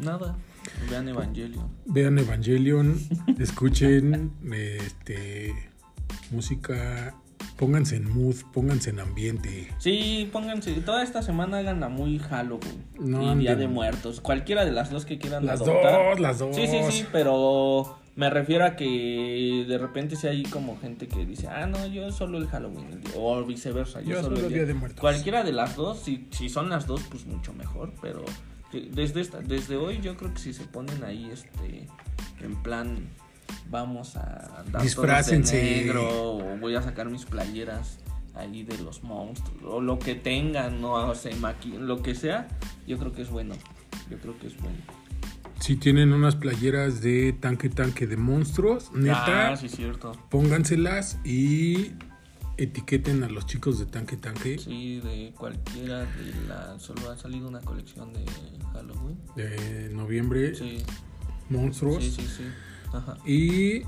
[0.00, 0.36] nada.
[0.90, 1.70] Vean Evangelion.
[1.86, 2.98] Vean Evangelion,
[3.38, 5.70] escuchen este
[6.32, 7.14] música,
[7.56, 9.68] pónganse en mood, pónganse en ambiente.
[9.78, 14.20] Sí, pónganse, toda esta semana háganla muy Halloween No y Día de Muertos.
[14.20, 16.10] Cualquiera de las dos que quieran Las adoptar.
[16.10, 16.54] dos, las dos.
[16.56, 21.24] Sí, sí, sí, pero me refiero a que de repente si hay como gente que
[21.24, 24.00] dice, ah, no, yo solo el Halloween, o viceversa.
[24.02, 25.00] Yo, Yo solo el Día de Muertos.
[25.00, 28.24] Cualquiera de las dos, si, si son las dos, pues mucho mejor, pero
[28.92, 31.86] desde, esta, desde hoy yo creo que si se ponen ahí, este,
[32.42, 33.08] en plan,
[33.70, 35.56] vamos a andar todos Disfrácense.
[35.56, 37.98] de negro, o voy a sacar mis playeras
[38.34, 42.48] ahí de los monstruos, o lo que tengan, no o sea, maqui- lo que sea,
[42.86, 43.54] yo creo que es bueno,
[44.10, 44.76] yo creo que es bueno.
[45.60, 50.12] Si tienen unas playeras de tanque tanque de monstruos, neta, Ah, sí, cierto.
[50.28, 51.92] pónganselas y
[52.56, 56.78] etiqueten a los chicos de tanque tanque Sí, de cualquiera de la...
[56.78, 58.24] Solo ha salido una colección de
[58.72, 59.18] Halloween.
[59.36, 60.82] de noviembre, Sí,
[61.48, 62.02] monstruos.
[62.02, 62.44] sí, sí, sí.
[62.92, 63.16] Ajá.
[63.26, 63.82] Y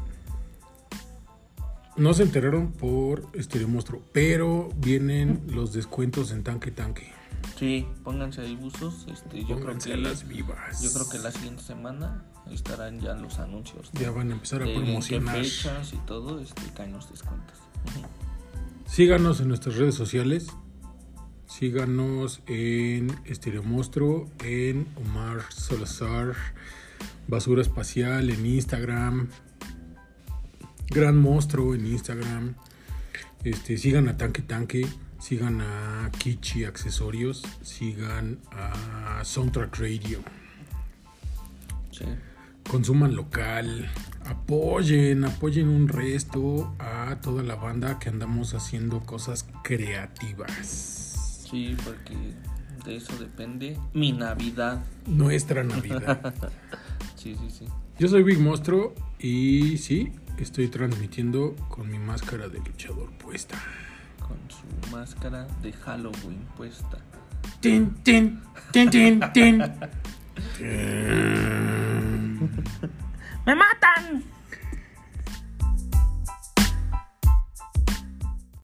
[1.97, 7.13] no se enteraron por Estéreo Monstruo, pero vienen los descuentos en tanque tanque.
[7.59, 9.07] Sí, pónganse ahí buzos.
[9.13, 10.83] Este, yo creo que a las vivas.
[10.83, 13.91] yo creo que la siguiente semana estarán ya los anuncios.
[13.93, 15.37] Ya van a empezar a de en promocionar.
[15.37, 17.59] fechas y todo, este, caen los descuentos.
[18.87, 20.49] Síganos en nuestras redes sociales.
[21.47, 26.35] Síganos en Estéreo Monstruo, en Omar Salazar,
[27.29, 29.29] Basura Espacial en Instagram,
[30.91, 32.55] Gran Monstruo en Instagram.
[33.43, 34.87] Este, sigan a Tanque Tanque,
[35.19, 40.21] sigan a Kichi Accesorios, sigan a Soundtrack Radio.
[41.91, 42.05] Sí.
[42.71, 43.91] Consuman local,
[44.25, 51.47] apoyen, apoyen un resto a toda la banda que andamos haciendo cosas creativas.
[51.51, 52.17] sí, porque
[52.85, 54.85] de eso depende mi Navidad.
[55.07, 56.35] Nuestra Navidad.
[57.25, 57.67] Sí, sí, sí.
[57.99, 63.57] Yo soy Big Monstruo y sí, estoy transmitiendo con mi máscara de luchador puesta.
[64.21, 66.99] Con su máscara de Halloween puesta.
[67.61, 69.59] Tin, tin, tin, tin, tin.
[73.47, 74.34] ¡Me matan!